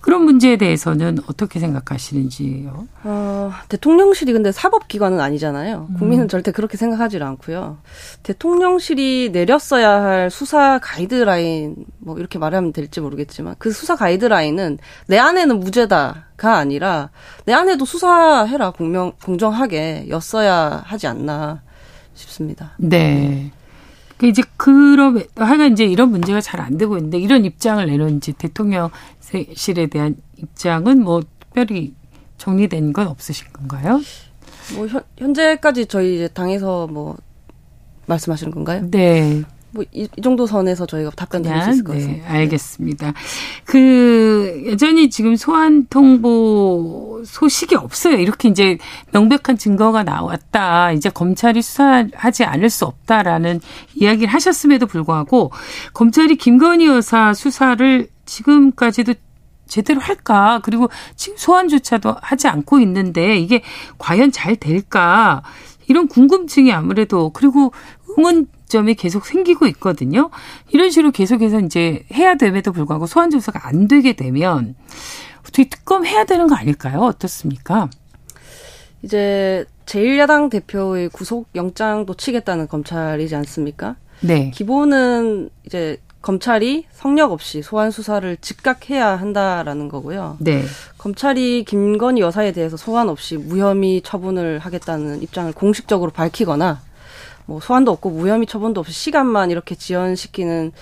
그런 0.00 0.24
문제에 0.24 0.56
대해서는 0.56 1.18
어떻게 1.26 1.60
생각하시는지요? 1.60 2.88
어, 3.04 3.52
대통령실이 3.68 4.32
근데 4.32 4.50
사법기관은 4.50 5.20
아니잖아요. 5.20 5.88
음. 5.90 5.96
국민은 5.98 6.28
절대 6.28 6.52
그렇게 6.52 6.76
생각하지 6.76 7.18
않고요. 7.18 7.78
대통령실이 8.22 9.30
내렸어야 9.32 10.02
할 10.02 10.30
수사 10.30 10.78
가이드라인, 10.78 11.84
뭐 11.98 12.18
이렇게 12.18 12.38
말하면 12.38 12.72
될지 12.72 13.00
모르겠지만 13.00 13.56
그 13.58 13.70
수사 13.72 13.94
가이드라인은 13.94 14.78
내 15.06 15.18
안에는 15.18 15.60
무죄다가 15.60 16.56
아니라 16.56 17.10
내 17.44 17.52
안에도 17.52 17.84
수사해라 17.84 18.70
공명, 18.70 19.12
공정하게 19.22 20.06
였어야 20.08 20.82
하지 20.84 21.06
않나 21.06 21.62
싶습니다. 22.14 22.72
네. 22.78 23.50
그 24.16 24.26
이제 24.26 24.42
그럼 24.58 25.22
하여간 25.36 25.72
이제 25.72 25.84
이런 25.86 26.10
문제가 26.10 26.42
잘 26.42 26.60
안 26.60 26.76
되고 26.76 26.98
있는데 26.98 27.18
이런 27.18 27.46
입장을 27.46 27.86
내놓은 27.86 28.18
이제 28.18 28.32
대통령 28.36 28.90
실에 29.54 29.86
대한 29.86 30.16
입장은 30.36 31.02
뭐 31.02 31.22
특별히 31.38 31.94
정리된 32.38 32.92
건 32.92 33.06
없으신 33.08 33.48
건가요? 33.52 34.00
뭐 34.74 34.86
현, 34.86 35.02
현재까지 35.18 35.86
저희 35.86 36.16
이제 36.16 36.28
당에서 36.28 36.86
뭐 36.86 37.16
말씀하시는 38.06 38.52
건가요? 38.52 38.88
네. 38.90 39.42
뭐, 39.72 39.84
이, 39.92 40.08
이 40.16 40.22
정도 40.22 40.46
선에서 40.46 40.84
저희가 40.84 41.10
답변 41.10 41.42
드릴 41.42 41.62
수 41.62 41.70
있을 41.70 41.84
것 41.84 41.92
네, 41.92 42.00
같습니다. 42.00 42.28
네, 42.28 42.38
알겠습니다. 42.38 43.12
그, 43.64 44.64
여전히 44.66 45.10
지금 45.10 45.36
소환 45.36 45.86
통보 45.86 47.22
소식이 47.24 47.76
없어요. 47.76 48.16
이렇게 48.16 48.48
이제 48.48 48.78
명백한 49.12 49.58
증거가 49.58 50.02
나왔다. 50.02 50.90
이제 50.92 51.08
검찰이 51.08 51.62
수사하지 51.62 52.44
않을 52.44 52.68
수 52.68 52.84
없다라는 52.84 53.60
이야기를 53.94 54.28
하셨음에도 54.32 54.86
불구하고 54.86 55.52
검찰이 55.94 56.36
김건희 56.36 56.86
여사 56.86 57.32
수사를 57.32 58.08
지금까지도 58.30 59.14
제대로 59.66 60.00
할까? 60.00 60.60
그리고 60.62 60.88
지금 61.16 61.36
소환조차도 61.36 62.16
하지 62.20 62.48
않고 62.48 62.80
있는데 62.80 63.36
이게 63.38 63.62
과연 63.98 64.32
잘 64.32 64.56
될까? 64.56 65.42
이런 65.88 66.08
궁금증이 66.08 66.72
아무래도 66.72 67.30
그리고 67.30 67.72
의문 68.08 68.46
점이 68.66 68.94
계속 68.94 69.26
생기고 69.26 69.66
있거든요. 69.66 70.30
이런 70.70 70.90
식으로 70.90 71.10
계속해서 71.10 71.60
이제 71.60 72.04
해야 72.12 72.36
됨에도 72.36 72.72
불구하고 72.72 73.06
소환 73.06 73.30
조사가 73.30 73.66
안 73.66 73.88
되게 73.88 74.12
되면 74.12 74.76
어떻게 75.40 75.68
특검 75.68 76.06
해야 76.06 76.24
되는 76.24 76.46
거 76.46 76.54
아닐까요? 76.54 77.00
어떻습니까? 77.00 77.90
이제 79.02 79.64
제1야당 79.86 80.50
대표의 80.50 81.08
구속 81.08 81.48
영장도 81.56 82.14
치겠다는 82.14 82.68
검찰이지 82.68 83.34
않습니까? 83.34 83.96
네. 84.20 84.50
기본은 84.50 85.50
이제 85.66 85.96
검찰이 86.22 86.84
성력 86.92 87.32
없이 87.32 87.62
소환 87.62 87.90
수사를 87.90 88.36
즉각해야 88.40 89.16
한다라는 89.16 89.88
거고요. 89.88 90.36
네. 90.40 90.62
검찰이 90.98 91.64
김건희 91.64 92.20
여사에 92.20 92.52
대해서 92.52 92.76
소환 92.76 93.08
없이 93.08 93.36
무혐의 93.36 94.02
처분을 94.02 94.58
하겠다는 94.58 95.22
입장을 95.22 95.50
공식적으로 95.52 96.10
밝히거나 96.10 96.80
뭐 97.46 97.58
소환도 97.58 97.90
없고 97.90 98.10
무혐의 98.10 98.46
처분도 98.46 98.80
없이 98.80 98.92
시간만 98.92 99.50
이렇게 99.50 99.74
지연시키는 99.74 100.72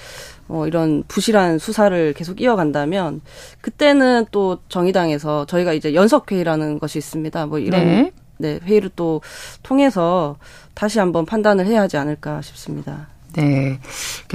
뭐 0.48 0.66
이런 0.66 1.04
부실한 1.06 1.58
수사를 1.58 2.12
계속 2.14 2.40
이어간다면 2.40 3.20
그때는 3.60 4.26
또 4.30 4.58
정의당에서 4.68 5.46
저희가 5.46 5.72
이제 5.72 5.94
연석 5.94 6.32
회의라는 6.32 6.78
것이 6.78 6.98
있습니다. 6.98 7.46
뭐 7.46 7.58
이런 7.58 7.84
네. 7.84 8.12
네, 8.38 8.58
회의를 8.62 8.90
또 8.96 9.20
통해서 9.62 10.36
다시 10.74 10.98
한번 10.98 11.26
판단을 11.26 11.66
해야 11.66 11.82
하지 11.82 11.96
않을까 11.96 12.42
싶습니다. 12.42 13.08
네. 13.34 13.78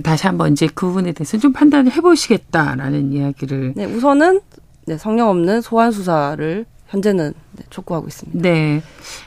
다시 0.03 0.27
한번 0.27 0.53
이제 0.53 0.67
그 0.73 0.87
부분에 0.87 1.11
대해서 1.13 1.37
좀 1.37 1.53
판단을 1.53 1.91
해보시겠다라는 1.91 3.11
이야기를. 3.13 3.73
네, 3.75 3.85
우선은 3.85 4.41
네, 4.85 4.97
성령 4.97 5.29
없는 5.29 5.61
소환 5.61 5.91
수사를 5.91 6.65
현재는 6.87 7.33
네, 7.53 7.63
촉구하고 7.69 8.07
있습니다. 8.07 8.39
네. 8.39 8.81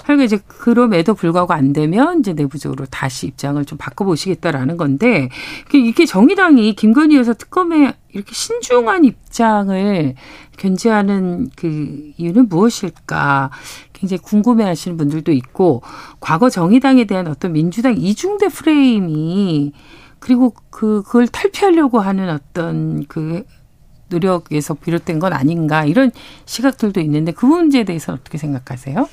하여간 0.05 0.25
이제 0.25 0.39
그럼에도 0.47 1.15
불구하고 1.15 1.53
안 1.53 1.73
되면 1.73 2.21
이제 2.21 2.33
내부적으로 2.33 2.87
다시 2.87 3.27
입장을 3.27 3.65
좀 3.65 3.77
바꿔보시겠다라는 3.77 4.77
건데 4.77 5.29
이게 5.75 6.07
정의당이 6.07 6.75
김건희 6.75 7.17
여사 7.17 7.33
특검에 7.33 7.95
이렇게 8.17 8.35
신중한 8.35 9.05
입장을 9.05 10.15
견지하는 10.57 11.51
그 11.55 12.13
이유는 12.17 12.49
무엇일까 12.49 13.51
굉장히 13.93 14.23
궁금해 14.23 14.65
하시는 14.65 14.97
분들도 14.97 15.33
있고 15.33 15.83
과거 16.19 16.49
정의당에 16.49 17.05
대한 17.05 17.29
어떤 17.29 17.53
민주당 17.53 17.97
이중대 17.97 18.49
프레임이 18.49 19.73
그리고 20.19 20.55
그 20.71 21.03
그걸 21.03 21.29
탈피하려고 21.29 22.01
하는 22.01 22.31
어떤 22.31 23.05
그 23.07 23.45
노력에서 24.09 24.75
비롯된 24.75 25.19
건 25.19 25.33
아닌가 25.33 25.85
이런 25.85 26.11
시각들도 26.47 27.01
있는데 27.01 27.33
그 27.33 27.45
문제에 27.45 27.85
대해서 27.85 28.15
어떻게 28.15 28.39
생각하세요? 28.39 29.09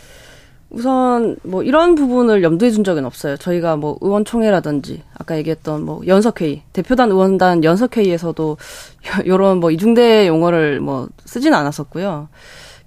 우선 0.74 1.38
뭐 1.44 1.62
이런 1.62 1.94
부분을 1.94 2.42
염두에 2.42 2.72
둔 2.72 2.84
적은 2.84 3.06
없어요. 3.06 3.38
저희가 3.38 3.76
뭐 3.76 3.98
의원총회라든지 4.02 5.04
아까 5.14 5.38
얘기했던 5.38 5.86
뭐 5.86 6.02
연석회의, 6.08 6.64
대표단 6.74 7.12
의원단 7.12 7.64
연석회의에서도 7.64 8.58
이런 9.24 9.60
뭐 9.60 9.70
이중대 9.70 10.28
용어를 10.28 10.80
뭐 10.80 11.08
쓰지는 11.26 11.56
않았었고요. 11.58 12.28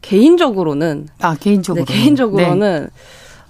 개인적으로는 0.02 1.08
아 1.20 1.36
개인적으로 1.38 1.84
네, 1.84 1.92
개인적으로는 1.92 2.82
네. 2.82 2.88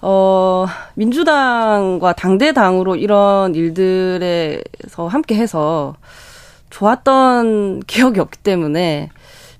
어 0.02 0.66
민주당과 0.94 2.12
당대 2.12 2.52
당으로 2.52 2.96
이런 2.96 3.54
일들에서 3.54 5.08
함께해서 5.08 5.96
좋았던 6.68 7.80
기억이 7.88 8.20
없기 8.20 8.38
때문에 8.38 9.08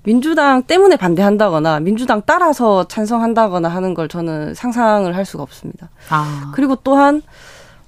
민주당 0.07 0.63
때문에 0.63 0.95
반대한다거나 0.95 1.81
민주당 1.81 2.21
따라서 2.25 2.87
찬성한다거나 2.87 3.67
하는 3.67 3.93
걸 3.93 4.07
저는 4.07 4.53
상상을 4.53 5.13
할 5.13 5.25
수가 5.25 5.43
없습니다. 5.43 5.89
아. 6.09 6.49
그리고 6.55 6.77
또한 6.77 7.21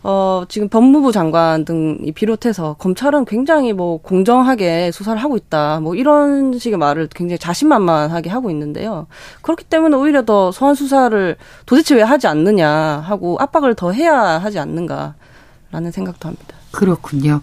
어, 0.04 0.44
지금 0.50 0.68
법무부 0.68 1.14
장관 1.14 1.64
등이 1.64 2.12
비롯해서 2.12 2.76
검찰은 2.78 3.24
굉장히 3.24 3.72
뭐 3.72 4.02
공정하게 4.02 4.92
수사를 4.92 5.18
하고 5.24 5.38
있다. 5.38 5.80
뭐 5.80 5.96
이런 5.96 6.60
식의 6.60 6.78
말을 6.78 7.08
굉장히 7.16 7.40
자신만만하게 7.40 8.30
하고 8.30 8.52
있는데요. 8.52 9.08
그렇기 9.42 9.64
때문에 9.64 9.96
오히려 9.96 10.26
더 10.26 10.52
소환 10.52 10.76
수사를 10.76 11.38
도대체 11.66 11.96
왜 11.96 12.02
하지 12.02 12.28
않느냐 12.28 12.70
하고 12.70 13.38
압박을 13.40 13.76
더 13.76 13.94
해야 13.94 14.14
하지 14.18 14.60
않는가라는 14.60 15.92
생각도 15.94 16.28
합니다. 16.28 16.58
그렇군요. 16.72 17.40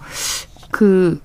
그 0.71 1.19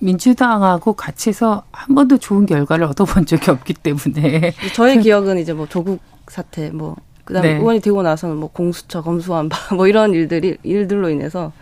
민주당하고 0.00 0.94
같이 0.94 1.28
해서 1.30 1.62
한 1.72 1.94
번도 1.94 2.18
좋은 2.18 2.46
결과를 2.46 2.86
얻어본 2.86 3.26
적이 3.26 3.50
없기 3.50 3.74
때문에 3.74 4.52
저의 4.74 5.00
기억은 5.00 5.38
이제 5.38 5.52
뭐 5.52 5.66
조국 5.68 6.00
사태 6.28 6.70
뭐 6.70 6.96
그다음에 7.24 7.54
네. 7.54 7.58
의원이 7.58 7.80
되고 7.80 8.02
나서는 8.02 8.36
뭐 8.36 8.50
공수처 8.50 9.02
검수완박 9.02 9.74
뭐 9.76 9.86
이런 9.86 10.12
일들이 10.12 10.56
일들로 10.62 11.10
인해서 11.10 11.52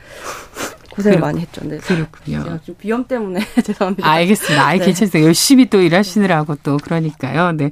고생을 0.99 1.19
그렇, 1.19 1.27
많이 1.27 1.41
했죠. 1.41 1.61
네. 1.65 1.79
그렇군요. 1.79 2.43
제가 2.43 2.59
좀 2.65 2.75
비염 2.77 3.05
때문에 3.05 3.41
죄송합니다. 3.63 4.09
알겠습니다. 4.09 4.67
아, 4.67 4.73
네. 4.73 4.79
괜찮습니다. 4.79 5.27
열심히 5.27 5.67
또 5.71 5.81
일하시느라고 5.81 6.57
또 6.63 6.77
그러니까요. 6.79 7.53
네. 7.53 7.71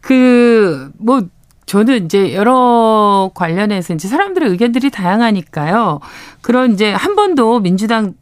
그, 0.00 0.90
뭐, 0.98 1.22
저는 1.66 2.04
이제 2.04 2.34
여러 2.34 3.30
관련해서 3.34 3.94
이제 3.94 4.08
사람들의 4.08 4.50
의견들이 4.50 4.90
다양하니까요. 4.90 6.00
그런 6.42 6.72
이제 6.72 6.92
한 6.92 7.14
번도 7.14 7.60
민주당 7.60 8.14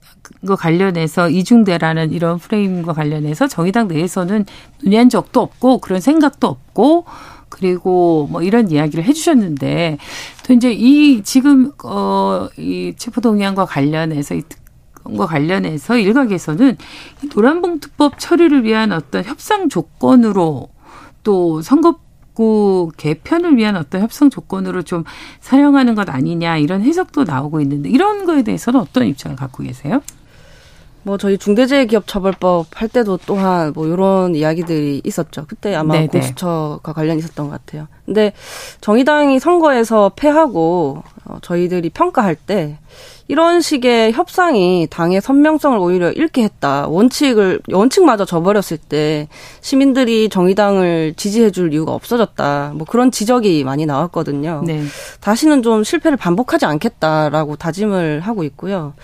거 0.46 0.56
관련해서 0.56 1.30
이중대라는 1.30 2.12
이런 2.12 2.38
프레임과 2.38 2.92
관련해서 2.92 3.48
정의당 3.48 3.88
내에서는 3.88 4.44
논의한 4.82 5.08
적도 5.08 5.40
없고 5.40 5.78
그런 5.78 6.00
생각도 6.00 6.46
없고 6.46 7.04
그리고 7.48 8.28
뭐 8.30 8.42
이런 8.42 8.70
이야기를 8.70 9.04
해주셨는데 9.04 9.98
또 10.46 10.52
이제 10.52 10.72
이 10.72 11.22
지금 11.22 11.72
어이 11.82 12.94
체포동의안과 12.96 13.64
관련해서 13.64 14.34
이 14.34 14.42
특검과 14.42 15.26
관련해서 15.26 15.96
일각에서는 15.96 16.76
노란봉투법 17.34 18.18
처리를 18.18 18.64
위한 18.64 18.92
어떤 18.92 19.24
협상 19.24 19.68
조건으로 19.68 20.68
또 21.22 21.62
선거 21.62 21.98
구 22.38 22.92
개편을 22.96 23.56
위한 23.56 23.74
어떤 23.74 24.00
협상 24.00 24.30
조건으로 24.30 24.82
좀 24.82 25.02
사용하는 25.40 25.96
것 25.96 26.08
아니냐 26.08 26.58
이런 26.58 26.82
해석도 26.82 27.24
나오고 27.24 27.60
있는데 27.62 27.90
이런 27.90 28.26
거에 28.26 28.44
대해서는 28.44 28.78
어떤 28.78 29.08
입장을 29.08 29.36
갖고 29.36 29.64
계세요? 29.64 30.02
뭐 31.02 31.18
저희 31.18 31.36
중대재해기업처벌법 31.36 32.80
할 32.80 32.88
때도 32.88 33.18
또한 33.26 33.72
뭐 33.74 33.88
이런 33.88 34.36
이야기들이 34.36 35.02
있었죠. 35.02 35.46
그때 35.48 35.74
아마 35.74 35.94
네네. 35.94 36.06
공수처가 36.06 36.92
관련이 36.92 37.18
있었던 37.18 37.48
것 37.48 37.50
같아요. 37.50 37.88
근데 38.08 38.32
정의당이 38.80 39.38
선거에서 39.38 40.12
패하고 40.16 41.02
어, 41.26 41.36
저희들이 41.42 41.90
평가할 41.90 42.36
때 42.36 42.78
이런 43.30 43.60
식의 43.60 44.12
협상이 44.12 44.86
당의 44.88 45.20
선명성을 45.20 45.78
오히려 45.78 46.10
잃게 46.10 46.42
했다. 46.42 46.86
원칙을 46.88 47.60
원칙마저 47.70 48.24
저버렸을 48.24 48.78
때 48.78 49.28
시민들이 49.60 50.30
정의당을 50.30 51.12
지지해 51.14 51.50
줄 51.50 51.74
이유가 51.74 51.92
없어졌다. 51.92 52.72
뭐 52.74 52.86
그런 52.86 53.10
지적이 53.10 53.64
많이 53.64 53.84
나왔거든요. 53.84 54.62
네. 54.66 54.82
다시는 55.20 55.62
좀 55.62 55.84
실패를 55.84 56.16
반복하지 56.16 56.64
않겠다라고 56.64 57.56
다짐을 57.56 58.20
하고 58.20 58.44
있고요. 58.44 58.94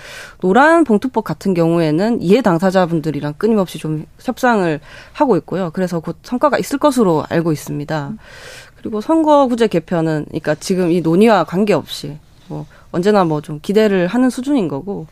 노란 0.40 0.84
봉투법 0.84 1.24
같은 1.24 1.52
경우에는 1.52 2.22
이해 2.22 2.40
당사자분들이랑 2.40 3.34
끊임없이 3.36 3.78
좀 3.78 4.06
협상을 4.22 4.80
하고 5.12 5.36
있고요. 5.36 5.70
그래서 5.74 6.00
곧 6.00 6.16
성과가 6.22 6.56
있을 6.56 6.78
것으로 6.78 7.24
알고 7.28 7.52
있습니다. 7.52 8.14
그리고 8.84 9.00
선거구제 9.00 9.68
개편은 9.68 10.26
그러니까 10.26 10.54
지금 10.56 10.92
이 10.92 11.00
논의와 11.00 11.44
관계없이 11.44 12.18
뭐 12.48 12.66
언제나 12.92 13.24
뭐 13.24 13.40
좀 13.40 13.58
기대를 13.62 14.08
하는 14.08 14.28
수준인 14.28 14.68
거고 14.68 15.06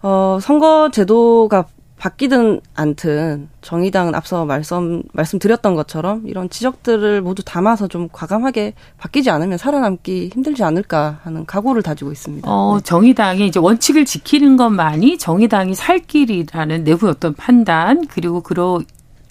어 0.00 0.38
선거 0.40 0.90
제도가 0.90 1.66
바뀌든 1.98 2.62
않든 2.74 3.50
정의당은 3.60 4.14
앞서 4.14 4.46
말씀 4.46 5.02
말씀드렸던 5.12 5.74
것처럼 5.74 6.26
이런 6.26 6.48
지적들을 6.48 7.20
모두 7.20 7.44
담아서 7.44 7.86
좀 7.86 8.08
과감하게 8.10 8.72
바뀌지 8.96 9.28
않으면 9.28 9.58
살아남기 9.58 10.30
힘들지 10.32 10.64
않을까 10.64 11.20
하는 11.22 11.44
각오를 11.44 11.82
다지고 11.82 12.12
있습니다. 12.12 12.50
어, 12.50 12.78
네. 12.78 12.82
정의당이 12.82 13.46
이제 13.46 13.60
원칙을 13.60 14.06
지키는 14.06 14.56
것만이 14.56 15.18
정의당이 15.18 15.74
살 15.74 15.98
길이라는 15.98 16.84
내부 16.84 17.10
어떤 17.10 17.34
판단 17.34 18.06
그리고 18.06 18.40
그러 18.40 18.80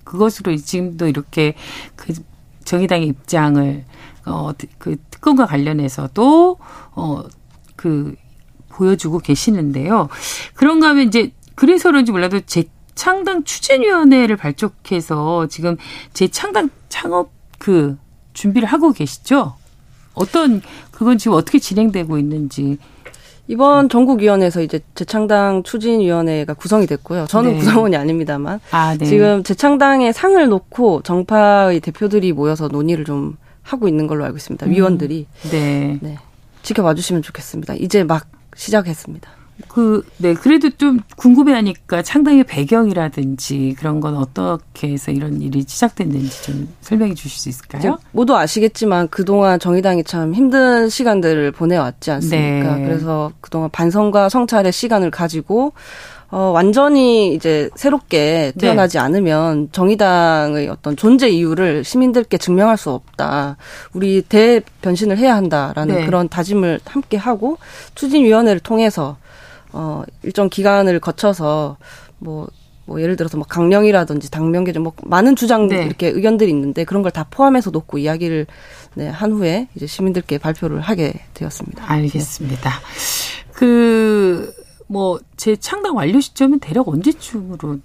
그것으로 0.03 0.55
지금도 0.55 1.07
이렇게 1.07 1.55
그 1.95 2.13
정의당의 2.69 3.07
입장을 3.07 3.83
어, 4.27 4.51
그 4.77 4.95
특검과 5.09 5.47
관련해서도 5.47 6.57
어, 6.91 7.23
그 7.75 8.15
보여주고 8.69 9.17
계시는데요. 9.17 10.07
그런가 10.53 10.89
하면 10.89 11.07
이제 11.07 11.31
그래서 11.55 11.89
그런지 11.89 12.11
몰라도 12.11 12.39
재창당 12.41 13.43
추진위원회를 13.43 14.37
발족해서 14.37 15.47
지금 15.47 15.77
재창당 16.13 16.69
창업 16.89 17.31
그 17.57 17.97
준비를 18.33 18.67
하고 18.67 18.91
계시죠? 18.91 19.55
어떤 20.13 20.61
그건 20.91 21.17
지금 21.17 21.37
어떻게 21.37 21.57
진행되고 21.57 22.19
있는지 22.19 22.77
이번 23.49 23.89
전국위원회에서 23.89 24.61
이제 24.61 24.79
재창당 24.93 25.63
추진위원회가 25.63 26.53
구성이 26.53 26.85
됐고요. 26.85 27.25
저는 27.25 27.53
네. 27.53 27.57
구성원이 27.57 27.95
아닙니다만 27.95 28.59
아, 28.69 28.95
네. 28.95 29.05
지금 29.05 29.43
재창당의 29.43 30.13
상을 30.13 30.47
놓고 30.47 31.01
정파의 31.01 31.79
대표들이 31.79 32.31
모여서 32.31 32.67
논의를 32.67 33.05
좀 33.05 33.37
하고 33.63 33.87
있는 33.87 34.05
걸로 34.05 34.23
알고 34.23 34.37
있습니다. 34.37 34.67
음. 34.67 34.71
위원들이 34.71 35.25
네. 35.49 35.97
네. 35.99 36.19
지켜봐 36.61 36.93
주시면 36.93 37.23
좋겠습니다. 37.23 37.73
이제 37.73 38.03
막 38.03 38.27
시작했습니다. 38.55 39.38
그, 39.67 40.05
네. 40.17 40.33
그래도 40.33 40.69
좀 40.71 40.99
궁금해 41.17 41.53
하니까 41.53 42.01
창당의 42.01 42.43
배경이라든지 42.45 43.75
그런 43.77 43.99
건 43.99 44.15
어떻게 44.15 44.89
해서 44.89 45.11
이런 45.11 45.41
일이 45.41 45.63
시작됐는지 45.67 46.43
좀 46.43 46.69
설명해 46.81 47.13
주실 47.13 47.39
수 47.39 47.49
있을까요? 47.49 47.97
모두 48.11 48.35
아시겠지만 48.35 49.09
그동안 49.09 49.59
정의당이 49.59 50.03
참 50.03 50.33
힘든 50.33 50.89
시간들을 50.89 51.51
보내왔지 51.51 52.11
않습니까? 52.11 52.75
네. 52.75 52.85
그래서 52.85 53.31
그동안 53.41 53.69
반성과 53.69 54.29
성찰의 54.29 54.71
시간을 54.71 55.11
가지고 55.11 55.73
어, 56.31 56.51
완전히 56.53 57.33
이제 57.33 57.69
새롭게 57.75 58.51
네. 58.55 58.59
태어나지 58.59 58.97
네. 58.97 59.03
않으면 59.03 59.69
정의당의 59.71 60.69
어떤 60.69 60.95
존재 60.95 61.27
이유를 61.27 61.83
시민들께 61.83 62.37
증명할 62.37 62.77
수 62.77 62.91
없다. 62.91 63.57
우리 63.93 64.21
대변신을 64.21 65.17
해야 65.17 65.35
한다라는 65.35 65.95
네. 65.95 66.05
그런 66.05 66.29
다짐을 66.29 66.81
함께 66.85 67.17
하고 67.17 67.57
추진위원회를 67.95 68.59
통해서 68.59 69.17
어, 69.71 70.03
일정 70.23 70.49
기간을 70.49 70.99
거쳐서 70.99 71.77
뭐, 72.17 72.47
뭐 72.85 73.01
예를 73.01 73.15
들어서 73.15 73.37
뭐 73.37 73.45
강령이라든지 73.47 74.31
당명 74.31 74.63
개정 74.63 74.83
뭐 74.83 74.93
많은 75.03 75.35
주장 75.35 75.67
네. 75.67 75.83
이렇게 75.85 76.07
의견들이 76.07 76.49
있는데 76.51 76.83
그런 76.85 77.03
걸 77.03 77.11
다 77.11 77.25
포함해서 77.29 77.69
놓고 77.71 77.97
이야기를 77.99 78.47
네, 78.95 79.07
한 79.09 79.31
후에 79.31 79.67
이제 79.75 79.85
시민들께 79.87 80.37
발표를 80.39 80.81
하게 80.81 81.13
되었습니다. 81.35 81.91
알겠습니다. 81.91 82.69
네. 82.71 83.53
그뭐 83.53 85.19
재창당 85.37 85.95
완료 85.95 86.19
시점은 86.19 86.59
대략 86.59 86.87
언제쯤으로 86.87 87.79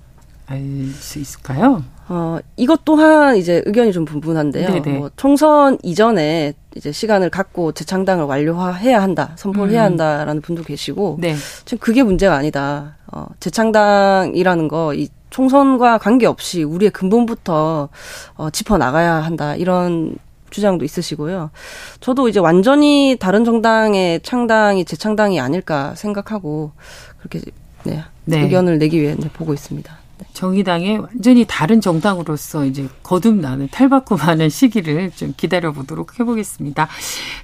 알 0.47 0.87
수 0.99 1.19
있을까요? 1.19 1.83
어, 2.09 2.39
이것 2.57 2.85
또한 2.85 3.37
이제 3.37 3.63
의견이 3.65 3.93
좀 3.93 4.05
분분한데요. 4.05 4.83
뭐 4.99 5.11
총선 5.17 5.79
이전에 5.83 6.53
이제 6.75 6.93
시간을 6.93 7.31
갖고 7.31 7.73
재창당을 7.73 8.25
완료해야 8.25 9.01
한다, 9.01 9.33
선포를 9.37 9.71
음. 9.71 9.75
해야 9.75 9.85
한다라는 9.85 10.43
분도 10.43 10.63
계시고, 10.63 11.19
네. 11.21 11.35
지금 11.65 11.79
그게 11.79 12.03
문제가 12.03 12.35
아니다. 12.35 12.97
어, 13.07 13.27
재창당이라는 13.41 14.69
거, 14.69 14.93
이 14.95 15.09
총선과 15.31 15.99
관계없이 15.99 16.63
우리의 16.63 16.91
근본부터 16.91 17.89
어, 18.37 18.51
짚어 18.51 18.79
나가야 18.79 19.15
한다. 19.15 19.57
이런 19.57 20.17
주장도 20.51 20.85
있으시고요. 20.85 21.51
저도 21.99 22.29
이제 22.29 22.39
완전히 22.39 23.17
다른 23.19 23.45
정당의 23.45 24.21
창당이 24.23 24.85
재창당이 24.85 25.41
아닐까 25.41 25.95
생각하고 25.97 26.71
그렇게 27.19 27.41
네, 27.83 28.05
네. 28.25 28.43
의견을 28.43 28.79
내기 28.79 29.01
위해 29.01 29.17
보고 29.33 29.53
있습니다. 29.53 30.04
정의당의 30.35 30.99
완전히 30.99 31.47
다른 31.49 31.81
정당으로서 31.81 32.67
이제 32.67 32.89
거듭나는 33.03 33.69
탈바꿈하는 33.71 34.51
시기를 34.51 35.11
좀 35.13 35.33
기다려 35.37 35.73
보도록 35.73 36.21
해보겠습니다. 36.21 36.89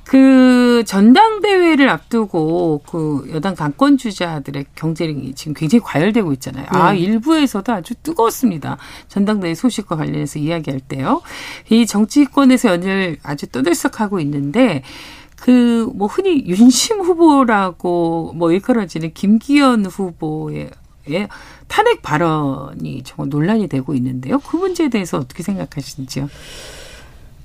그 0.05 0.85
전당대회를 0.87 1.89
앞두고 1.89 2.83
그 2.87 3.31
여당 3.33 3.55
강권 3.55 3.97
주자들의 3.97 4.67
경쟁이 4.75 5.35
지금 5.35 5.55
굉장히 5.55 5.81
과열되고 5.83 6.33
있잖아요. 6.35 6.67
아, 6.69 6.77
네. 6.77 6.83
아 6.83 6.93
일부에서도 6.93 7.73
아주 7.73 7.95
뜨거웠습니다. 8.03 8.77
전당대회 9.09 9.55
소식과 9.55 9.97
관련해서 9.97 10.39
이야기할 10.39 10.81
때요. 10.81 11.23
이 11.71 11.87
정치권에서 11.87 12.69
연일 12.71 13.19
아주 13.23 13.47
떠들썩하고 13.47 14.21
있는데 14.21 14.83
그 15.37 15.71
뭐 15.95 16.09
흔히 16.09 16.45
윤심 16.47 17.01
후보라고 17.01 18.33
뭐 18.35 18.53
일컬어지는 18.53 19.13
김기현 19.13 19.87
후보의 19.87 20.71
탄핵 21.71 22.03
발언이 22.03 23.05
정말 23.05 23.29
논란이 23.29 23.69
되고 23.69 23.95
있는데요. 23.95 24.41
그 24.41 24.57
문제에 24.57 24.89
대해서 24.89 25.19
어떻게 25.19 25.45
생각하시는지요? 25.45 26.29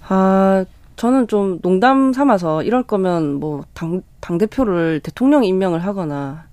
아, 0.07 0.65
저는 0.95 1.27
좀 1.27 1.59
농담 1.61 2.11
삼아서 2.11 2.63
이럴 2.63 2.81
거면 2.81 3.35
뭐 3.35 3.63
당, 3.75 4.01
당대표를 4.21 5.01
대통령 5.01 5.43
임명을 5.43 5.85
하거나 5.85 6.45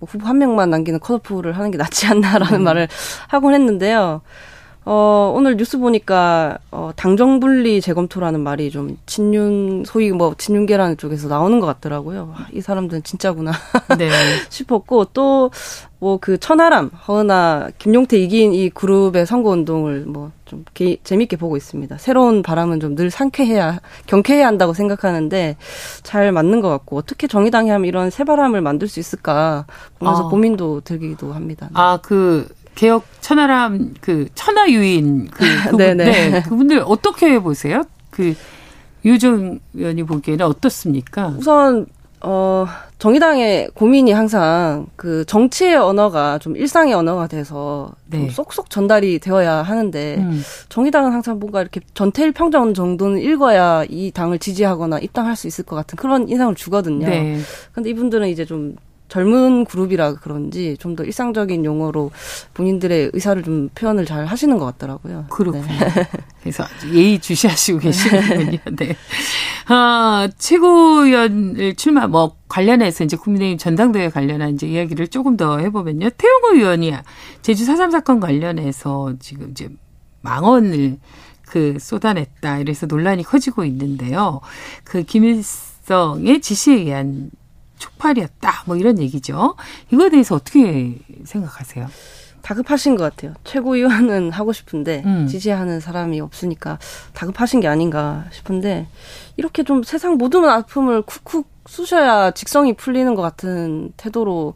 뭐 0.00 0.08
후보 0.10 0.26
한 0.26 0.38
명만 0.38 0.70
남기는 0.70 0.98
컷오프를 0.98 1.56
하는 1.56 1.70
게 1.70 1.78
낫지 1.78 2.08
않나라는 2.08 2.60
음. 2.60 2.64
말을 2.64 2.88
하곤 3.28 3.54
했는데요. 3.54 4.22
어, 4.92 5.32
오늘 5.36 5.56
뉴스 5.56 5.78
보니까, 5.78 6.58
어, 6.72 6.90
당정 6.96 7.38
분리 7.38 7.80
재검토라는 7.80 8.40
말이 8.40 8.72
좀 8.72 8.98
친윤, 9.06 9.84
소위 9.86 10.10
뭐, 10.10 10.34
친윤계라는 10.36 10.96
쪽에서 10.96 11.28
나오는 11.28 11.60
것 11.60 11.66
같더라고요. 11.66 12.34
아, 12.36 12.48
이 12.52 12.60
사람들은 12.60 13.04
진짜구나. 13.04 13.52
네. 14.00 14.10
싶었고, 14.48 15.04
또, 15.12 15.52
뭐, 16.00 16.18
그, 16.20 16.38
천하람, 16.38 16.88
허은아, 17.06 17.68
김용태 17.78 18.18
이긴 18.18 18.52
이 18.52 18.68
그룹의 18.68 19.26
선거운동을 19.26 20.06
뭐, 20.08 20.32
좀, 20.44 20.64
게, 20.74 20.96
재밌게 21.04 21.36
보고 21.36 21.56
있습니다. 21.56 21.96
새로운 21.98 22.42
바람은 22.42 22.80
좀 22.80 22.96
늘 22.96 23.12
상쾌해야, 23.12 23.78
경쾌해야 24.08 24.44
한다고 24.48 24.72
생각하는데, 24.74 25.56
잘 26.02 26.32
맞는 26.32 26.60
것 26.62 26.68
같고, 26.68 26.96
어떻게 26.96 27.28
정의당이 27.28 27.70
하면 27.70 27.86
이런 27.86 28.10
새 28.10 28.24
바람을 28.24 28.60
만들 28.60 28.88
수 28.88 28.98
있을까, 28.98 29.66
보면서 30.00 30.26
아. 30.26 30.28
고민도 30.28 30.80
들기도 30.80 31.32
합니다. 31.32 31.70
아, 31.74 32.00
그, 32.02 32.48
개혁 32.80 33.04
천하람 33.20 33.92
그 34.00 34.28
천하유인 34.34 35.28
그 35.28 35.44
그분, 35.70 35.96
네, 35.98 36.42
그분들 36.42 36.82
어떻게 36.86 37.38
보세요? 37.38 37.82
그 38.08 38.34
유정 39.04 39.58
의원이 39.74 40.04
보기에는 40.04 40.46
어떻습니까? 40.46 41.34
우선 41.38 41.84
어 42.22 42.66
정의당의 42.98 43.68
고민이 43.74 44.12
항상 44.12 44.86
그 44.96 45.26
정치의 45.26 45.76
언어가 45.76 46.38
좀 46.38 46.56
일상의 46.56 46.94
언어가 46.94 47.26
돼서 47.26 47.92
네. 48.06 48.18
좀 48.18 48.30
쏙쏙 48.30 48.70
전달이 48.70 49.18
되어야 49.18 49.56
하는데 49.56 50.16
음. 50.16 50.42
정의당은 50.70 51.12
항상 51.12 51.38
뭔가 51.38 51.60
이렇게 51.60 51.82
전태일 51.92 52.32
평정 52.32 52.72
정도는 52.72 53.20
읽어야 53.20 53.84
이 53.90 54.10
당을 54.10 54.38
지지하거나 54.38 55.00
입당할 55.00 55.36
수 55.36 55.46
있을 55.46 55.64
것 55.64 55.76
같은 55.76 55.96
그런 55.96 56.30
인상을 56.30 56.54
주거든요. 56.54 57.06
네. 57.06 57.40
근데 57.72 57.90
이분들은 57.90 58.28
이제 58.28 58.46
좀 58.46 58.76
젊은 59.10 59.64
그룹이라 59.64 60.14
그런지 60.14 60.76
좀 60.78 60.90
더 60.96 61.04
일상적인 61.04 61.64
용어로 61.64 62.10
본인들의 62.54 63.10
의사를 63.12 63.42
좀 63.42 63.68
표현을 63.74 64.06
잘 64.06 64.26
하시는 64.26 64.58
것 64.58 64.64
같더라고요. 64.66 65.26
그렇군요. 65.30 65.64
네. 65.64 66.08
그래서 66.42 66.64
예의 66.92 67.20
주시하시고 67.20 67.78
계시는군요. 67.78 68.58
네. 68.76 68.96
아, 69.66 70.28
최고위원을 70.36 71.74
출마 71.76 72.06
뭐 72.08 72.36
관련해서 72.48 73.04
이제 73.04 73.16
국민의힘 73.16 73.58
전당대회 73.58 74.08
관련한 74.10 74.54
이제 74.54 74.66
이야기를 74.66 75.08
조금 75.08 75.36
더 75.36 75.58
해보면요. 75.58 76.10
태용호 76.10 76.54
의원이 76.56 76.92
제주 77.42 77.64
4.3 77.64 77.92
사건 77.92 78.18
관련해서 78.20 79.14
지금 79.20 79.50
이제 79.52 79.68
망언을 80.22 80.98
그 81.42 81.76
쏟아냈다. 81.78 82.58
이래서 82.58 82.86
논란이 82.86 83.22
커지고 83.22 83.64
있는데요. 83.64 84.40
그 84.84 85.02
김일성의 85.02 86.40
지시에 86.40 86.74
의한 86.74 87.30
촉발이었다. 87.80 88.64
뭐 88.66 88.76
이런 88.76 88.98
얘기죠. 89.00 89.56
이거에 89.90 90.10
대해서 90.10 90.36
어떻게 90.36 90.98
생각하세요? 91.24 91.88
다급하신 92.42 92.96
것 92.96 93.04
같아요. 93.04 93.34
최고위원은 93.44 94.30
하고 94.30 94.52
싶은데 94.52 95.02
음. 95.04 95.26
지지하는 95.26 95.80
사람이 95.80 96.20
없으니까 96.20 96.78
다급하신 97.12 97.60
게 97.60 97.68
아닌가 97.68 98.24
싶은데 98.30 98.86
이렇게 99.36 99.62
좀 99.62 99.82
세상 99.82 100.14
모든 100.14 100.44
아픔을 100.44 101.02
쿡쿡 101.02 101.46
쑤셔야 101.66 102.30
직성이 102.30 102.72
풀리는 102.72 103.14
것 103.14 103.22
같은 103.22 103.92
태도로 103.96 104.54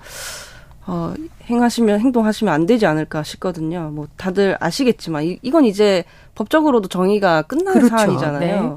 어, 0.86 1.14
행하시면 1.48 2.00
행동하시면 2.00 2.52
안 2.52 2.66
되지 2.66 2.86
않을까 2.86 3.22
싶거든요. 3.22 3.90
뭐 3.92 4.08
다들 4.16 4.56
아시겠지만 4.60 5.24
이, 5.24 5.38
이건 5.42 5.64
이제 5.64 6.04
법적으로도 6.34 6.88
정의가 6.88 7.42
끝난 7.42 7.74
그렇죠. 7.74 7.88
사안이잖아요. 7.88 8.62
네. 8.62 8.76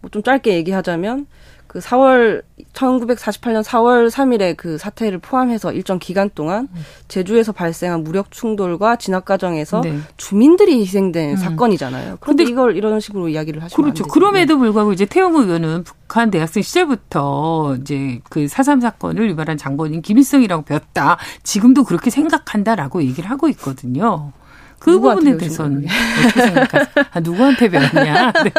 뭐좀 0.00 0.22
짧게 0.22 0.54
얘기하자면 0.54 1.26
그 1.66 1.78
4월 1.78 2.42
1948년 2.72 3.62
4월 3.62 4.10
3일에 4.10 4.56
그 4.56 4.78
사태를 4.78 5.18
포함해서 5.18 5.72
일정 5.72 5.98
기간 5.98 6.30
동안 6.34 6.68
제주에서 7.08 7.52
발생한 7.52 8.04
무력 8.04 8.30
충돌과 8.30 8.96
진압 8.96 9.24
과정에서 9.24 9.80
네. 9.80 9.98
주민들이 10.16 10.80
희생된 10.80 11.30
음. 11.30 11.36
사건이잖아요. 11.36 12.18
그런데 12.20 12.44
이걸 12.44 12.76
이런 12.76 13.00
식으로 13.00 13.28
이야기를 13.28 13.62
하시면 13.62 13.82
그렇죠. 13.82 14.04
그럼에도 14.04 14.58
불구하고 14.58 14.92
이제 14.92 15.04
태영 15.04 15.34
의원은 15.34 15.84
북한 15.84 16.30
대학생 16.30 16.62
시절부터 16.62 17.78
이제 17.80 18.20
그 18.30 18.48
사삼 18.48 18.80
사건을 18.80 19.30
유발한 19.30 19.56
장본인 19.56 20.02
김일성이라고 20.02 20.64
배웠다. 20.64 21.18
지금도 21.42 21.84
그렇게 21.84 22.10
생각한다라고 22.10 23.02
얘기를 23.02 23.30
하고 23.30 23.48
있거든요. 23.48 24.32
그 24.78 25.00
부분에 25.00 25.36
대해서는 25.36 25.86
어떻게 26.26 26.40
생각하세요? 26.42 27.06
아, 27.10 27.20
누구한테 27.20 27.68
배웠냐? 27.68 28.32
네. 28.44 28.52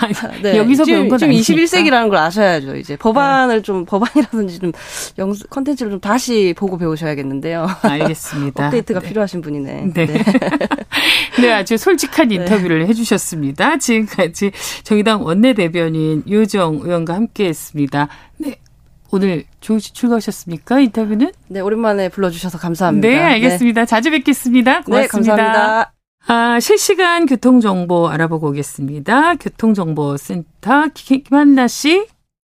아니, 0.00 0.42
네. 0.42 0.56
여기서 0.56 0.84
배운 0.84 1.08
건 1.08 1.18
지금 1.18 1.34
21세기라는 1.34 2.08
걸 2.08 2.18
아셔야죠. 2.18 2.76
이제 2.76 2.96
법안을 2.96 3.56
네. 3.56 3.62
좀 3.62 3.84
법안이라든지 3.84 4.58
좀 4.58 4.72
영수 5.18 5.46
컨텐츠를 5.48 5.92
좀 5.92 6.00
다시 6.00 6.54
보고 6.56 6.78
배우셔야겠는데요. 6.78 7.68
알겠습니다. 7.82 8.66
업데이트가 8.66 9.00
네. 9.00 9.08
필요하신 9.08 9.40
분이네. 9.42 9.92
네. 9.94 10.06
네. 10.06 10.24
네, 11.40 11.52
아주 11.52 11.76
솔직한 11.76 12.28
네. 12.28 12.36
인터뷰를 12.36 12.86
해주셨습니다. 12.88 13.78
지금까지 13.78 14.52
정의당 14.82 15.24
원내대변인 15.24 16.24
유정 16.26 16.80
의원과 16.82 17.14
함께했습니다. 17.14 18.08
네. 18.38 18.56
오늘 19.12 19.44
조우씨 19.60 19.92
출가하셨습니까? 19.92 20.80
인터뷰는? 20.80 21.32
네, 21.48 21.60
오랜만에 21.60 22.08
불러주셔서 22.08 22.58
감사합니다. 22.58 23.08
네, 23.08 23.18
알겠습니다. 23.18 23.82
네. 23.82 23.86
자주 23.86 24.10
뵙겠습니다. 24.10 24.82
고맙습니다. 24.82 25.36
네, 25.36 25.42
감사합니다. 25.42 25.92
아, 26.26 26.60
실시간 26.60 27.26
교통정보 27.26 28.08
알아보고 28.08 28.48
오겠습니다. 28.50 29.36
교통정보센터 29.36 30.88
김한나 30.94 31.66
씨. 31.66 32.06